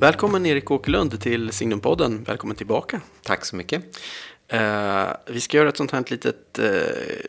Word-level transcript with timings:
Välkommen 0.00 0.46
Erik 0.46 0.70
Åkerlund 0.70 1.20
till 1.20 1.52
Signumpodden. 1.52 2.24
Välkommen 2.24 2.56
tillbaka. 2.56 3.00
Tack 3.22 3.44
så 3.44 3.56
mycket. 3.56 3.98
Eh, 4.48 5.08
vi 5.26 5.40
ska 5.40 5.56
göra 5.56 5.68
ett 5.68 5.76
sånt 5.76 5.90
här 5.90 6.04
litet 6.08 6.58
eh, 6.58 7.26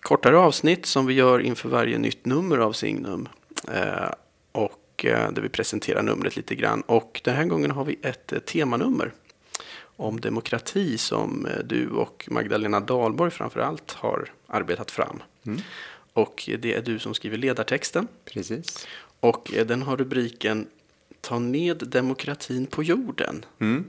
kortare 0.00 0.38
avsnitt 0.38 0.86
som 0.86 1.06
vi 1.06 1.14
gör 1.14 1.38
inför 1.38 1.68
varje 1.68 1.98
nytt 1.98 2.26
nummer 2.26 2.58
av 2.58 2.72
Signum. 2.72 3.28
Eh, 3.68 4.10
och 4.52 4.78
där 5.02 5.40
vi 5.42 5.48
presenterar 5.48 6.02
numret 6.02 6.36
lite 6.36 6.54
grann. 6.54 6.80
Och 6.80 7.20
den 7.24 7.34
här 7.34 7.44
gången 7.44 7.70
har 7.70 7.84
vi 7.84 7.98
ett 8.02 8.46
temanummer 8.46 9.12
om 9.96 10.20
demokrati 10.20 10.98
som 10.98 11.48
du 11.64 11.90
och 11.90 12.28
Magdalena 12.30 12.80
Dahlborg 12.80 13.30
framför 13.30 13.60
allt 13.60 13.92
har 13.92 14.30
arbetat 14.46 14.90
fram. 14.90 15.22
Mm. 15.46 15.60
Och 16.12 16.48
det 16.58 16.74
är 16.74 16.82
du 16.82 16.98
som 16.98 17.14
skriver 17.14 17.36
ledartexten. 17.36 18.08
Precis. 18.24 18.86
Och 19.20 19.52
den 19.66 19.82
har 19.82 19.96
rubriken 19.96 20.66
Ta 21.22 21.38
ned 21.38 21.82
demokratin 21.88 22.66
på 22.66 22.82
jorden. 22.82 23.44
Mm. 23.60 23.84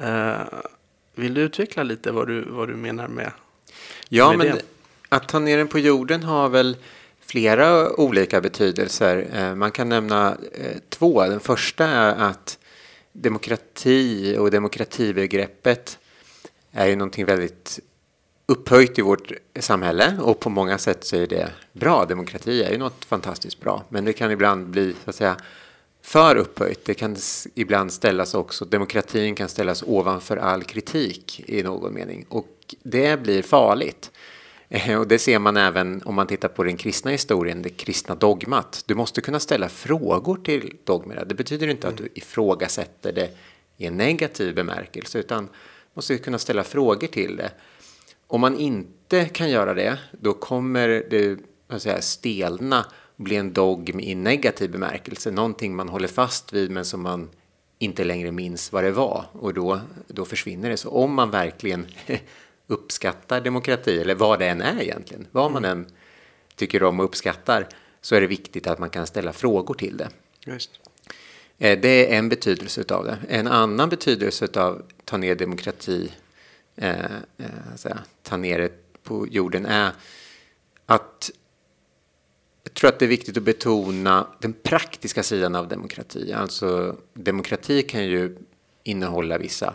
Eh, 0.00 0.40
vill 1.14 1.34
du 1.34 1.40
utveckla 1.40 1.82
lite 1.82 2.12
vad 2.12 2.26
du, 2.28 2.44
vad 2.50 2.68
du 2.68 2.74
menar 2.76 3.08
med, 3.08 3.32
Ja, 4.08 4.28
med 4.28 4.38
men 4.38 4.46
det? 4.56 4.62
att 5.08 5.28
ta 5.28 5.38
ner 5.38 5.58
den 5.58 5.68
på 5.68 5.78
jorden 5.78 6.22
har 6.22 6.48
väl 6.48 6.76
flera 7.20 7.92
olika 8.00 8.40
betydelser. 8.40 9.28
Eh, 9.34 9.54
Man 9.54 9.70
kan 9.70 9.88
nämna 9.88 10.36
eh, 10.52 10.76
två. 10.88 11.22
Den 11.26 11.40
första 11.40 11.84
är 11.86 12.14
att 12.14 12.58
demokrati 13.12 14.36
och 14.38 14.50
demokratibegreppet 14.50 15.98
är 16.72 16.86
ju 16.86 16.96
någonting 16.96 17.24
väldigt 17.24 17.80
upphöjt 18.46 18.98
i 18.98 19.02
vårt 19.02 19.32
samhälle 19.60 20.18
och 20.20 20.40
på 20.40 20.50
många 20.50 20.78
sätt 20.78 21.04
så 21.04 21.16
är 21.16 21.26
det 21.26 21.50
bra. 21.72 22.04
Demokrati 22.04 22.62
är 22.62 22.70
ju 22.70 22.78
något 22.78 23.04
fantastiskt 23.04 23.60
bra, 23.60 23.84
men 23.88 24.04
det 24.04 24.12
kan 24.12 24.30
ibland 24.30 24.66
bli 24.66 24.94
så 25.04 25.10
att 25.10 25.16
säga 25.16 25.36
för 26.08 26.36
upphöjt. 26.36 26.84
Det 26.84 26.94
kan 26.94 27.16
ibland 27.54 27.92
ställas 27.92 28.34
också, 28.34 28.64
demokratin 28.64 29.34
kan 29.34 29.48
ställas 29.48 29.82
ovanför 29.86 30.36
all 30.36 30.62
kritik 30.62 31.44
i 31.46 31.62
någon 31.62 31.94
mening 31.94 32.26
och 32.28 32.74
det 32.82 33.22
blir 33.22 33.42
farligt. 33.42 34.10
Eh, 34.68 35.00
Och 35.00 35.08
det 35.08 35.18
ser 35.18 35.38
man 35.38 35.56
även 35.56 36.02
om 36.04 36.14
man 36.14 36.26
tittar 36.26 36.48
på 36.48 36.64
den 36.64 36.76
kristna 36.76 37.10
historien, 37.10 37.62
det 37.62 37.68
kristna 37.68 38.14
dogmat. 38.14 38.84
Du 38.86 38.94
måste 38.94 39.20
kunna 39.20 39.40
ställa 39.40 39.68
frågor 39.68 40.36
till 40.36 40.76
dogmerna. 40.84 41.24
Det 41.24 41.34
betyder 41.34 41.68
inte 41.68 41.88
att 41.88 41.96
du 41.96 42.08
ifrågasätter 42.14 43.12
det 43.12 43.30
i 43.76 43.86
en 43.86 43.96
negativ 43.96 44.54
bemärkelse, 44.54 45.18
utan 45.18 45.48
måste 45.94 46.18
kunna 46.18 46.38
ställa 46.38 46.64
frågor 46.64 47.06
till 47.06 47.36
det. 47.36 47.50
Om 48.26 48.40
man 48.40 48.58
inte 48.58 49.24
kan 49.24 49.50
göra 49.50 49.74
det, 49.74 49.98
då 50.20 50.32
kommer 50.32 50.88
det 50.88 51.38
säga, 51.80 52.00
stelna 52.02 52.86
bli 53.18 53.36
en 53.36 53.52
dogm 53.52 54.00
i 54.00 54.14
negativ 54.14 54.70
bemärkelse. 54.70 55.30
Någonting 55.30 55.76
man 55.76 55.88
håller 55.88 56.08
fast 56.08 56.52
vid 56.52 56.70
men 56.70 56.84
som 56.84 57.02
man 57.02 57.28
inte 57.78 58.04
längre 58.04 58.32
minns 58.32 58.72
vad 58.72 58.84
det 58.84 58.90
var. 58.90 59.24
Och 59.32 59.54
då, 59.54 59.80
då 60.06 60.24
försvinner 60.24 60.70
det. 60.70 60.76
Så 60.76 60.90
om 60.90 61.14
man 61.14 61.30
verkligen 61.30 61.86
uppskattar 62.66 63.40
demokrati, 63.40 64.00
eller 64.00 64.14
vad 64.14 64.38
det 64.38 64.48
än 64.48 64.60
är 64.60 64.82
egentligen, 64.82 65.26
vad 65.30 65.52
man 65.52 65.64
än 65.64 65.86
tycker 66.56 66.82
om 66.82 67.00
och 67.00 67.04
uppskattar, 67.04 67.68
så 68.00 68.14
är 68.14 68.20
det 68.20 68.26
viktigt 68.26 68.66
att 68.66 68.78
man 68.78 68.90
kan 68.90 69.06
ställa 69.06 69.32
frågor 69.32 69.74
till 69.74 69.96
det. 69.96 70.08
Just. 70.46 70.70
Eh, 71.58 71.78
Det 71.80 72.12
är 72.12 72.18
en 72.18 72.28
betydelse 72.28 72.84
av 72.90 73.04
det. 73.04 73.18
En 73.28 73.46
annan 73.46 73.88
betydelse 73.88 74.48
av 74.60 74.82
ta 75.04 75.16
ner 75.16 75.34
demokrati, 75.34 76.12
eh, 76.76 77.04
eh, 77.38 77.96
ta 78.22 78.36
ner 78.36 78.58
det 78.58 78.72
på 79.02 79.26
jorden 79.26 79.66
är 79.66 79.92
att 80.86 81.30
jag 82.68 82.74
tror 82.74 82.88
att 82.88 82.98
det 82.98 83.04
är 83.04 83.08
viktigt 83.08 83.36
att 83.36 83.42
betona 83.42 84.26
den 84.40 84.52
praktiska 84.52 85.22
sidan 85.22 85.54
av 85.54 85.68
demokrati. 85.68 86.32
Alltså 86.32 86.96
demokrati 87.14 87.82
kan 87.82 88.04
ju 88.04 88.36
innehålla 88.84 89.38
vissa 89.38 89.74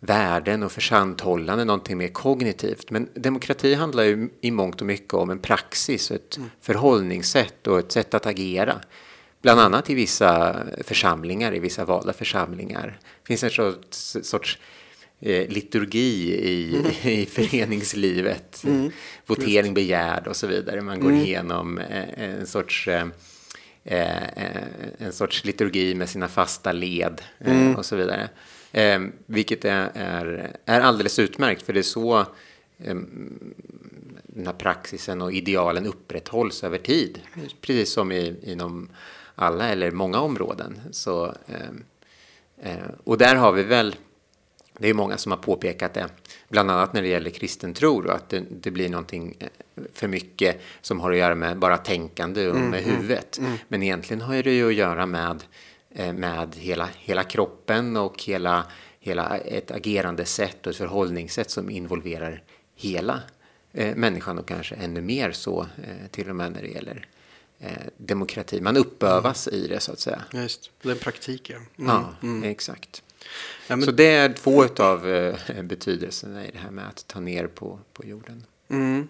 värden 0.00 0.62
och 0.62 0.72
försanthållande, 0.72 1.64
någonting 1.64 1.98
mer 1.98 2.08
kognitivt. 2.08 2.90
Men 2.90 3.08
demokrati 3.14 3.74
handlar 3.74 4.02
ju 4.02 4.28
i 4.40 4.50
mångt 4.50 4.80
och 4.80 4.86
mycket 4.86 5.14
om 5.14 5.30
en 5.30 5.38
praxis, 5.38 6.10
ett 6.10 6.38
förhållningssätt 6.60 7.66
och 7.66 7.78
ett 7.78 7.92
sätt 7.92 8.14
att 8.14 8.26
agera. 8.26 8.80
Bland 9.42 9.60
annat 9.60 9.90
i 9.90 9.94
vissa 9.94 10.56
församlingar, 10.84 11.54
i 11.54 11.58
vissa 11.58 11.84
valda 11.84 12.12
församlingar. 12.12 12.98
Det 13.22 13.26
finns 13.26 13.44
en 13.44 13.50
sorts, 13.50 14.16
sorts 14.22 14.58
eh, 15.20 15.48
liturgi 15.48 16.34
i, 16.34 16.84
i 17.02 17.26
föreningslivet. 17.26 18.64
Votering 19.26 19.74
begärd 19.74 20.26
och 20.26 20.36
så 20.36 20.46
vidare. 20.46 20.80
Man 20.80 21.00
går 21.00 21.12
igenom 21.12 21.78
eh, 21.78 22.24
en 22.24 22.46
sorts 22.46 22.88
eh, 22.88 23.08
eh, 23.84 24.62
en 24.98 25.12
sorts 25.12 25.44
liturgi 25.44 25.94
med 25.94 26.08
sina 26.08 26.28
fasta 26.28 26.72
led 26.72 27.22
eh, 27.38 27.72
och 27.78 27.86
så 27.86 27.96
vidare. 27.96 28.28
Eh, 28.72 29.00
vilket 29.26 29.64
är, 29.64 29.90
är, 29.94 30.56
är 30.64 30.80
alldeles 30.80 31.18
utmärkt 31.18 31.62
för 31.62 31.72
det 31.72 31.80
är 31.80 31.82
så 31.82 32.18
eh, 32.78 32.94
den 34.36 34.46
här 34.46 34.52
praxisen 34.52 35.22
och 35.22 35.32
idealen 35.32 35.86
upprätthålls 35.86 36.64
över 36.64 36.78
tid. 36.78 37.20
Precis 37.60 37.92
som 37.92 38.12
i, 38.12 38.34
inom 38.42 38.88
alla 39.34 39.68
eller 39.68 39.90
många 39.90 40.20
områden. 40.20 40.80
Så, 40.90 41.34
eh, 41.46 42.72
eh, 42.72 42.90
och 43.04 43.18
där 43.18 43.34
har 43.34 43.52
vi 43.52 43.62
väl, 43.62 43.96
det 44.78 44.88
är 44.88 44.94
många 44.94 45.18
som 45.18 45.32
har 45.32 45.38
påpekat 45.38 45.94
det, 45.94 46.08
bland 46.48 46.70
annat 46.70 46.92
när 46.92 47.02
det 47.02 47.08
gäller 47.08 47.30
kristen 47.30 47.74
tro, 47.74 48.00
då, 48.00 48.10
att 48.10 48.28
det, 48.28 48.42
det 48.50 48.70
blir 48.70 48.88
någonting 48.88 49.36
eh, 49.38 49.48
för 49.92 50.08
mycket 50.08 50.60
som 50.80 51.00
har 51.00 51.12
att 51.12 51.18
göra 51.18 51.34
med 51.34 51.58
bara 51.58 51.78
tänkande 51.78 52.48
och 52.48 52.56
med 52.56 52.82
huvudet. 52.82 53.40
Men 53.68 53.82
egentligen 53.82 54.20
har 54.20 54.42
det 54.42 54.52
ju 54.52 54.68
att 54.68 54.74
göra 54.74 55.06
med, 55.06 55.44
eh, 55.90 56.12
med 56.12 56.54
hela, 56.54 56.88
hela 56.98 57.24
kroppen 57.24 57.96
och 57.96 58.22
hela, 58.22 58.64
hela 59.00 59.36
ett 59.38 59.70
agerande 59.70 60.24
sätt 60.24 60.66
och 60.66 60.70
ett 60.70 60.76
förhållningssätt 60.76 61.50
som 61.50 61.70
involverar 61.70 62.42
hela 62.74 63.20
eh, 63.72 63.96
människan 63.96 64.38
och 64.38 64.48
kanske 64.48 64.74
ännu 64.74 65.00
mer 65.00 65.32
så 65.32 65.60
eh, 65.60 66.08
till 66.10 66.30
och 66.30 66.36
med 66.36 66.52
när 66.52 66.62
det 66.62 66.68
gäller 66.68 67.08
eh, 67.58 67.70
demokrati. 67.96 68.60
Man 68.60 68.76
uppövas 68.76 69.48
i 69.48 69.66
det 69.68 69.80
så 69.80 69.92
att 69.92 70.00
säga. 70.00 70.22
Just. 70.32 70.70
Det 70.82 70.88
är 70.88 70.92
en 70.92 70.98
praktik, 70.98 71.50
ja. 71.50 71.56
Mm. 72.22 72.42
Ja, 72.42 72.50
exakt. 72.50 73.02
Ja, 73.68 73.76
men- 73.76 73.82
Så 73.84 73.90
det 73.90 74.06
är 74.10 74.32
två 74.32 74.64
av 74.78 75.08
eh, 75.08 75.62
betydelserna 75.62 76.46
i 76.46 76.50
det 76.50 76.58
här 76.58 76.70
med 76.70 76.88
att 76.88 77.06
ta 77.08 77.20
ner 77.20 77.46
på, 77.46 77.80
på 77.92 78.04
jorden. 78.04 78.44
Mm. 78.68 79.08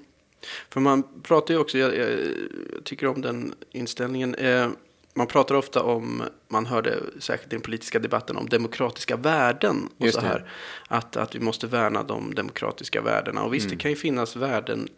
För 0.70 0.80
man 0.80 1.02
pratar 1.22 1.54
ju 1.54 1.60
också, 1.60 1.78
jag, 1.78 1.96
jag 1.96 2.08
tycker 2.84 3.06
om 3.06 3.22
den 3.22 3.54
inställningen. 3.70 4.34
Eh, 4.34 4.68
man 5.14 5.26
pratar 5.26 5.54
ofta 5.54 5.82
om, 5.82 6.22
man 6.48 6.66
hörde 6.66 6.98
särskilt 7.18 7.52
i 7.52 7.56
den 7.56 7.62
politiska 7.62 7.98
debatten, 7.98 8.36
om 8.36 8.48
demokratiska 8.48 9.16
värden. 9.16 9.88
Och 9.98 10.06
Just 10.06 10.14
så 10.14 10.20
det. 10.20 10.26
här. 10.26 10.50
Att, 10.88 11.16
att 11.16 11.34
vi 11.34 11.40
måste 11.40 11.66
värna 11.66 12.02
de 12.02 12.34
demokratiska 12.34 13.00
värdena. 13.02 13.42
Och 13.42 13.54
visst, 13.54 13.66
Mm. 13.66 13.76
det 13.78 13.82
kan 13.82 13.90
ju 13.90 13.96
finnas 13.96 14.36
värden 14.36 14.88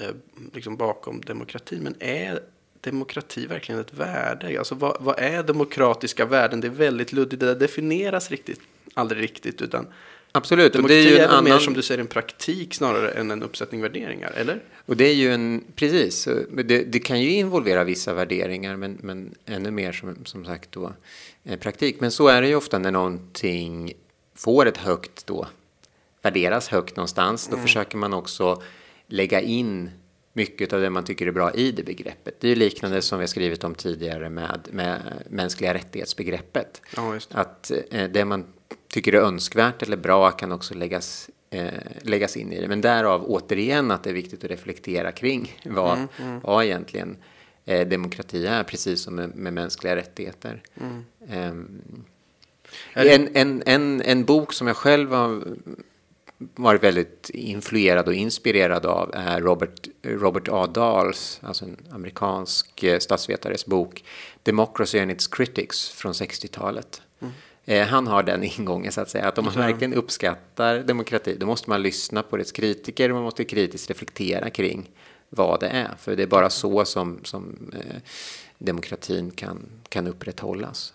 eh, 0.00 0.10
liksom 0.54 0.76
bakom 0.76 1.20
demokrati. 1.20 1.78
Men 1.82 1.94
är 2.00 2.40
demokrati 2.80 3.46
verkligen 3.46 3.80
ett 3.80 3.94
värde? 3.94 4.58
Alltså 4.58 4.74
vad, 4.74 4.96
vad 5.00 5.18
är 5.18 5.42
demokratiska 5.42 6.24
värden? 6.24 6.60
Det 6.60 6.66
är 6.66 6.70
väldigt 6.70 7.12
luddigt. 7.12 7.40
Det 7.40 7.54
definieras 7.54 8.30
riktigt, 8.30 8.60
aldrig 8.94 9.22
riktigt. 9.22 9.62
Utan 9.62 9.86
Absolut, 10.32 10.74
och 10.74 10.82
det 10.82 10.88
demokrati 10.88 11.08
är 11.08 11.10
ju 11.10 11.18
är, 11.18 11.38
en 11.38 11.44
mer 11.44 11.50
annan... 11.50 11.60
som 11.60 11.74
du 11.74 11.82
säger 11.82 12.00
en 12.00 12.06
praktik 12.06 12.74
snarare 12.74 13.10
än 13.10 13.30
en 13.30 13.42
uppsättning 13.42 13.82
värderingar, 13.82 14.32
eller? 14.36 14.62
Och 14.86 14.96
det 14.96 15.04
är 15.04 15.14
ju 15.14 15.32
en, 15.32 15.64
precis, 15.74 16.28
det, 16.64 16.84
det 16.84 16.98
kan 16.98 17.22
ju 17.22 17.30
involvera 17.30 17.84
vissa 17.84 18.14
värderingar 18.14 18.76
men, 18.76 18.98
men 19.00 19.34
ännu 19.46 19.70
mer 19.70 19.92
som, 19.92 20.24
som 20.24 20.44
sagt 20.44 20.72
då 20.72 20.92
eh, 21.44 21.58
praktik. 21.58 22.00
Men 22.00 22.10
så 22.10 22.28
är 22.28 22.42
det 22.42 22.48
ju 22.48 22.54
ofta 22.54 22.78
när 22.78 22.90
någonting 22.90 23.92
får 24.34 24.66
ett 24.66 24.76
högt 24.76 25.26
då, 25.26 25.46
värderas 26.22 26.68
högt 26.68 26.96
någonstans, 26.96 27.48
då 27.50 27.56
försöker 27.56 27.96
man 27.96 28.14
också 28.14 28.62
lägga 29.06 29.40
in 29.40 29.90
mycket 30.38 30.72
av 30.72 30.80
det 30.80 30.90
man 30.90 31.04
tycker 31.04 31.26
är 31.26 31.30
bra 31.32 31.52
i 31.54 31.72
det 31.72 31.82
begreppet. 31.82 32.40
Det 32.40 32.46
är 32.46 32.48
ju 32.48 32.54
liknande 32.54 33.02
som 33.02 33.18
vi 33.18 33.22
har 33.22 33.26
skrivit 33.28 33.64
om 33.64 33.74
tidigare 33.74 34.30
med, 34.30 34.60
med 34.72 35.00
mänskliga 35.30 35.74
rättighetsbegreppet. 35.74 36.82
Ja, 36.96 37.12
det. 37.28 37.34
Att 37.38 37.70
eh, 37.90 38.04
det 38.04 38.24
man 38.24 38.44
tycker 38.88 39.12
är 39.12 39.20
önskvärt 39.20 39.82
eller 39.82 39.96
bra 39.96 40.30
kan 40.30 40.52
också 40.52 40.74
läggas, 40.74 41.30
eh, 41.50 41.66
läggas 42.02 42.36
in 42.36 42.52
i 42.52 42.60
det. 42.60 42.68
Men 42.68 42.80
därav 42.80 43.24
återigen 43.24 43.90
att 43.90 44.04
det 44.04 44.10
är 44.10 44.14
viktigt 44.14 44.44
att 44.44 44.50
reflektera 44.50 45.12
kring 45.12 45.60
vad, 45.64 45.98
vad 46.42 46.64
egentligen 46.64 47.16
eh, 47.64 47.88
demokrati 47.88 48.46
är, 48.46 48.62
precis 48.64 49.00
som 49.00 49.14
med, 49.14 49.36
med 49.36 49.52
mänskliga 49.52 49.96
rättigheter. 49.96 50.62
Är 52.94 53.04
det- 53.04 53.14
en, 53.14 53.28
en, 53.34 53.62
en, 53.66 54.02
en 54.02 54.24
bok 54.24 54.52
som 54.52 54.66
jag 54.66 54.76
själv 54.76 55.12
har 55.12 55.42
varit 56.38 56.82
väldigt 56.82 57.30
influerad 57.30 58.08
och 58.08 58.14
inspirerad 58.14 58.86
av 58.86 59.10
är 59.14 59.40
Robert, 59.40 59.88
Robert 60.02 60.48
A. 60.48 60.66
Dahls, 60.66 61.40
alltså 61.42 61.64
en 61.64 61.76
amerikansk 61.90 62.82
eh, 62.82 62.98
statsvetares 62.98 63.66
bok 63.66 64.04
Democracy 64.42 64.98
and 64.98 65.10
its 65.10 65.26
Critics 65.26 65.88
från 65.88 66.12
60-talet. 66.12 67.02
Eh, 67.64 67.86
Han 67.86 68.06
har 68.06 68.22
den 68.22 68.42
ingången 68.58 68.92
så 68.92 69.00
att 69.00 69.10
säga, 69.10 69.28
att 69.28 69.38
om 69.38 69.44
man 69.44 69.54
verkligen 69.54 69.94
uppskattar 69.94 70.78
demokrati, 70.78 71.36
då 71.40 71.46
måste 71.46 71.70
man 71.70 71.82
lyssna 71.82 72.22
på 72.22 72.36
dess 72.36 72.52
kritiker 72.52 73.08
och 73.10 73.14
man 73.14 73.24
måste 73.24 73.44
kritiskt 73.44 73.90
reflektera 73.90 74.50
kring 74.50 74.90
vad 75.28 75.60
det 75.60 75.68
är. 75.68 75.90
För 75.98 76.16
det 76.16 76.22
är 76.22 76.26
bara 76.26 76.50
så 76.50 76.84
som, 76.84 77.20
som 77.24 77.72
eh, 77.74 77.96
demokratin 78.58 79.30
kan, 79.30 79.66
kan 79.88 80.06
upprätthållas. 80.06 80.92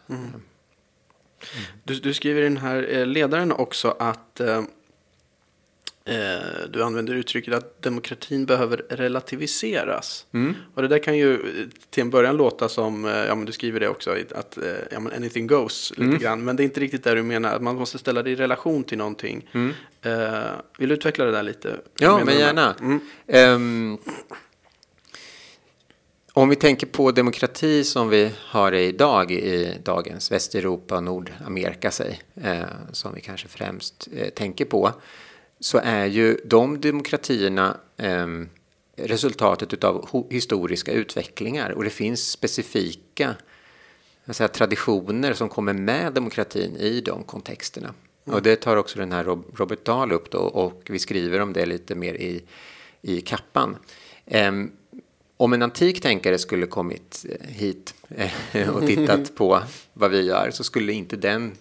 Du, 1.84 2.00
du 2.00 2.13
skriver 2.13 2.42
i 2.42 2.44
den 2.44 2.57
här 2.57 2.88
eh, 2.89 3.06
ledaren 3.06 3.51
också 3.51 3.96
att 4.00 4.39
eh, 4.39 4.57
eh, 4.57 4.63
du 6.70 6.84
använder 6.84 7.14
uttrycket 7.14 7.54
att 7.54 7.82
demokratin 7.82 8.46
behöver 8.46 8.78
relativiseras. 8.90 10.26
Mm. 10.34 10.56
Och 10.76 10.82
det 10.82 10.88
där 10.88 11.00
kan 11.00 11.18
ju 11.18 11.34
eh, 11.34 11.68
till 11.90 12.02
en 12.02 12.10
början 12.10 12.38
låta 12.38 12.70
som, 12.70 13.06
eh, 13.06 13.12
ja 13.12 13.36
men 13.36 13.46
du 13.46 13.52
skriver 13.52 13.80
det 13.80 13.88
också, 13.90 14.16
att 14.36 14.58
eh, 14.58 14.64
ja, 14.92 15.00
men 15.00 15.14
anything 15.14 15.48
goes 15.48 15.90
lite 15.92 16.04
Mm. 16.04 16.20
grann. 16.20 16.44
Men 16.44 16.56
det 16.56 16.64
är 16.64 16.66
inte 16.66 16.80
riktigt 16.80 17.04
där 17.04 17.16
du 17.16 17.24
menar, 17.24 17.56
att 17.56 17.62
man 17.62 17.76
måste 17.76 17.98
ställa 17.98 18.24
det 18.24 18.30
i 18.32 18.36
relation 18.36 18.84
till 18.84 18.98
någonting. 18.98 19.50
Mm. 19.52 19.74
Eh, 20.02 20.52
vill 20.78 20.90
du 20.90 20.96
utveckla 20.96 21.26
det 21.26 21.32
där 21.32 21.44
lite? 21.44 21.80
Ja, 22.00 22.22
men 22.26 22.40
gärna. 22.40 22.76
Ehm, 23.28 23.98
om 26.34 26.50
vi 26.50 26.56
tänker 26.56 26.88
på 26.88 27.12
demokrati 27.12 27.84
som 27.84 28.10
vi 28.10 28.32
har 28.38 28.72
det 28.72 28.82
idag 28.82 29.32
i 29.32 29.78
dagens 29.84 30.32
Västeuropa 30.32 30.98
och 30.98 31.04
Nordamerika, 31.04 31.92
säg, 31.92 32.22
eh, 32.44 32.62
som 32.92 33.14
vi 33.14 33.22
kanske 33.22 33.48
främst 33.48 34.08
eh, 34.16 34.30
tänker 34.30 34.66
på, 34.66 34.92
så 35.63 35.77
är 35.83 36.06
ju 36.06 36.38
de 36.45 36.81
demokratierna 36.81 37.77
ehm, 37.98 38.50
resultatet 38.95 39.83
av 39.83 40.25
historiska 40.30 40.92
utvecklingar 40.92 41.69
och 41.69 41.83
det 41.83 41.89
finns 41.89 42.30
specifika 42.31 43.36
säga, 44.27 44.48
traditioner 44.48 45.33
som 45.33 45.50
kommer 45.50 45.74
med 45.74 46.13
demokratin 46.13 46.75
i 46.77 47.01
de 47.01 47.24
kontexterna. 47.24 47.94
Och 48.25 48.42
det 48.42 48.56
tar 48.56 48.77
också 48.77 49.00
den 49.00 49.12
här 49.12 49.24
Rob- 49.24 49.56
Robert 49.56 49.86
Dahl 49.86 50.12
upp 50.12 50.31
då 50.31 50.38
och 50.39 50.81
vi 50.89 51.00
skriver 51.00 51.39
om 51.39 51.54
det 51.54 51.65
lite 51.65 51.95
mer 51.95 52.13
i, 52.13 52.44
i 53.01 53.21
kappan. 53.21 53.77
Ehm, 54.25 54.71
om 55.38 55.54
en 55.54 55.62
antik 55.62 56.01
tänkare 56.01 56.38
skulle 56.38 56.65
kommit 56.65 57.25
eh, 57.30 57.48
hit 57.48 57.95
eh, 58.51 58.69
och 58.69 58.88
tittat 58.88 59.36
på 59.36 59.62
vad 59.94 60.12
vi 60.12 60.21
gör 60.21 60.51
så 60.51 60.63
skulle 60.63 60.94
inte 60.94 61.15
den 61.15 61.51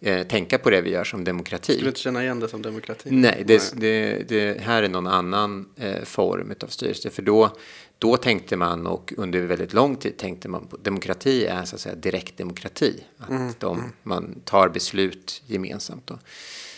eh, 0.00 0.26
tänka 0.26 0.58
på 0.58 0.70
det 0.70 0.80
vi 0.80 0.90
gör 0.90 1.04
som 1.04 1.24
demokrati. 1.24 1.72
Skulle 1.72 1.84
du 1.84 1.88
inte 1.88 2.00
känna 2.00 2.22
igen 2.22 2.40
det 2.40 2.48
som 2.48 2.62
demokrati? 2.62 3.08
Nej, 3.10 3.42
det, 3.46 3.72
det, 3.76 4.28
det 4.28 4.60
här 4.60 4.82
är 4.82 4.88
någon 4.88 5.06
annan 5.06 5.68
eh, 5.76 6.02
form 6.04 6.54
av 6.62 6.66
styrelse. 6.66 7.10
För 7.10 7.22
då, 7.22 7.56
då 7.98 8.16
tänkte 8.16 8.56
man, 8.56 8.86
och 8.86 9.12
under 9.16 9.40
väldigt 9.40 9.72
lång 9.72 9.96
tid 9.96 10.16
tänkte 10.16 10.48
man 10.48 10.66
på 10.66 10.76
demokrati 10.76 11.46
är 11.46 11.64
så 11.64 11.76
att 11.76 11.80
säga 11.80 11.94
direktdemokrati. 11.94 13.04
Att 13.18 13.60
de, 13.60 13.92
man 14.02 14.40
tar 14.44 14.68
beslut 14.68 15.42
gemensamt. 15.46 16.06
Då. 16.06 16.18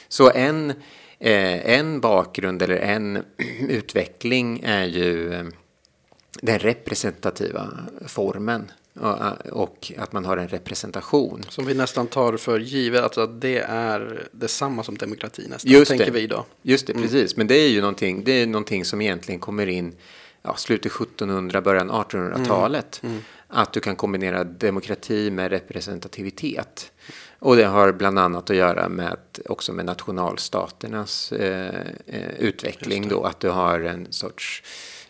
Så 0.08 0.30
en, 0.30 0.70
eh, 1.18 1.70
en 1.70 2.00
bakgrund 2.00 2.62
eller 2.62 2.76
en 2.76 3.24
utveckling 3.68 4.60
är 4.64 4.84
ju 4.84 5.34
eh, 5.34 5.44
den 6.42 6.58
representativa 6.58 7.78
formen. 8.06 8.70
Och, 9.50 9.92
att 9.98 10.12
man 10.12 10.24
har 10.24 10.36
en 10.36 10.48
representation. 10.48 11.42
Som 11.48 11.66
vi 11.66 11.74
nästan 11.74 12.06
tar 12.06 12.36
för 12.36 12.60
givet, 12.60 13.02
alltså 13.02 13.20
att 13.20 13.40
det 13.40 13.58
är 13.58 14.28
detsamma 14.32 14.84
som 14.84 14.98
demokrati 14.98 15.46
nästan, 15.48 15.72
Just 15.72 15.88
tänker 15.88 16.06
det. 16.06 16.12
vi 16.12 16.20
idag. 16.20 16.44
Just 16.62 16.86
det, 16.86 16.94
precis. 16.94 17.36
Men 17.36 17.46
det 17.46 17.54
är 17.54 17.68
ju 17.68 17.80
någonting, 17.80 18.24
det 18.24 18.32
är 18.32 18.46
någonting 18.46 18.84
som 18.84 19.00
egentligen 19.00 19.40
kommer 19.40 19.66
in 19.66 19.94
ja, 20.42 20.56
slutet 20.56 20.92
1700, 20.92 21.60
början 21.60 21.90
1800-talet. 21.90 23.02
Att 23.48 23.72
du 23.72 23.80
kan 23.80 23.96
kombinera 23.96 24.44
demokrati 24.44 25.30
med 25.30 25.50
representativitet. 25.50 26.92
Och 27.38 27.56
det 27.56 27.64
har 27.64 27.92
bland 27.92 28.18
annat 28.18 28.50
att 28.50 28.56
göra 28.56 28.88
med 28.88 29.18
också 29.46 29.72
med 29.72 29.84
nationalstaternas 29.84 31.32
eh, 31.32 31.80
eh, 32.06 32.30
utveckling 32.38 33.08
då. 33.08 33.24
Att 33.24 33.40
du 33.40 33.48
har 33.48 33.80
en 33.80 34.06
sorts 34.10 34.62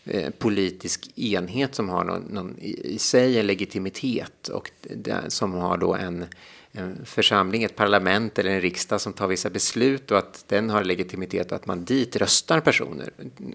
eh, 0.04 0.30
politisk 0.30 1.18
enhet 1.18 1.74
som 1.74 1.88
har 1.88 2.04
någon, 2.04 2.22
någon 2.22 2.58
i, 2.58 2.94
i 2.94 2.98
sig 2.98 3.38
en 3.38 3.46
legitimitet 3.46 4.48
och 4.48 4.70
det, 4.80 5.24
som 5.28 5.52
har 5.52 5.76
då 5.76 5.94
en 5.94 6.26
en 6.72 7.06
församling, 7.06 7.62
ett 7.62 7.76
parlament 7.76 8.38
eller 8.38 8.50
en 8.50 8.60
riksdag 8.60 9.00
som 9.00 9.12
tar 9.12 9.28
vissa 9.28 9.50
beslut 9.50 10.10
och 10.10 10.18
att 10.18 10.44
den 10.48 10.70
har 10.70 10.84
legitimitet 10.84 11.52
och 11.52 11.56
att 11.56 11.66
man 11.66 11.84
dit 11.84 12.16
röstar 12.16 12.60
personer 12.60 13.10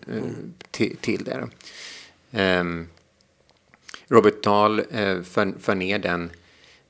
eh, 0.07 0.23
till, 0.71 0.97
till 0.97 1.23
det. 1.23 1.37
då. 1.39 1.49
Ehm, 2.31 2.87
Robert 4.07 4.43
Dahl 4.43 4.79
eh, 4.91 5.21
för, 5.21 5.59
för 5.59 5.75
ner 5.75 5.99
den, 5.99 6.29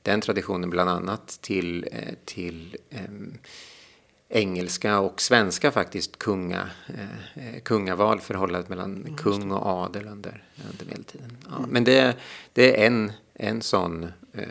den 0.02 0.20
traditionen 0.20 0.70
bland 0.70 0.90
annat 0.90 1.38
till, 1.40 1.88
eh, 1.92 2.14
till 2.24 2.76
ehm, 2.90 3.34
engelska 4.28 4.98
och 4.98 5.20
svenska 5.20 5.70
faktiskt 5.70 6.18
kunga, 6.18 6.70
eh, 6.88 7.54
eh, 7.54 7.60
kungaval, 7.60 8.20
förhållandet 8.20 8.68
mellan 8.68 9.16
kung 9.16 9.50
och 9.52 9.66
adel 9.66 10.06
under, 10.06 10.44
under 10.70 10.86
medeltiden. 10.86 11.36
Ja, 11.50 11.66
Men 11.68 11.84
det, 11.84 12.16
det 12.52 12.82
är 12.82 12.86
en, 12.86 13.12
en 13.34 13.62
sån 13.62 14.04
eh, 14.32 14.42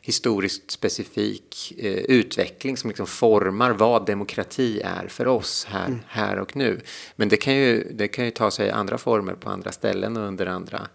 historiskt 0.00 0.70
specifik 0.70 1.72
eh, 1.78 1.92
utveckling 1.92 2.76
som 2.76 2.88
liksom 2.90 3.06
formar 3.06 3.70
vad 3.70 4.06
demokrati 4.06 4.80
är 4.84 5.08
för 5.08 5.26
oss 5.26 5.66
här, 5.70 5.98
här 6.06 6.38
och 6.38 6.56
nu. 6.56 6.80
Men 7.16 7.28
det 7.28 7.36
kan, 7.36 7.54
ju, 7.54 7.92
det 7.92 8.08
kan 8.08 8.24
ju 8.24 8.30
ta 8.30 8.50
sig 8.50 8.70
andra 8.70 8.98
former 8.98 9.34
på 9.34 9.50
andra 9.50 9.72
ställen 9.72 10.16
och 10.16 10.22
under 10.22 10.46
andra, 10.46 10.88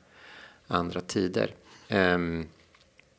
andra 0.68 1.02
tider. 1.02 1.56
Ehm, 1.88 2.46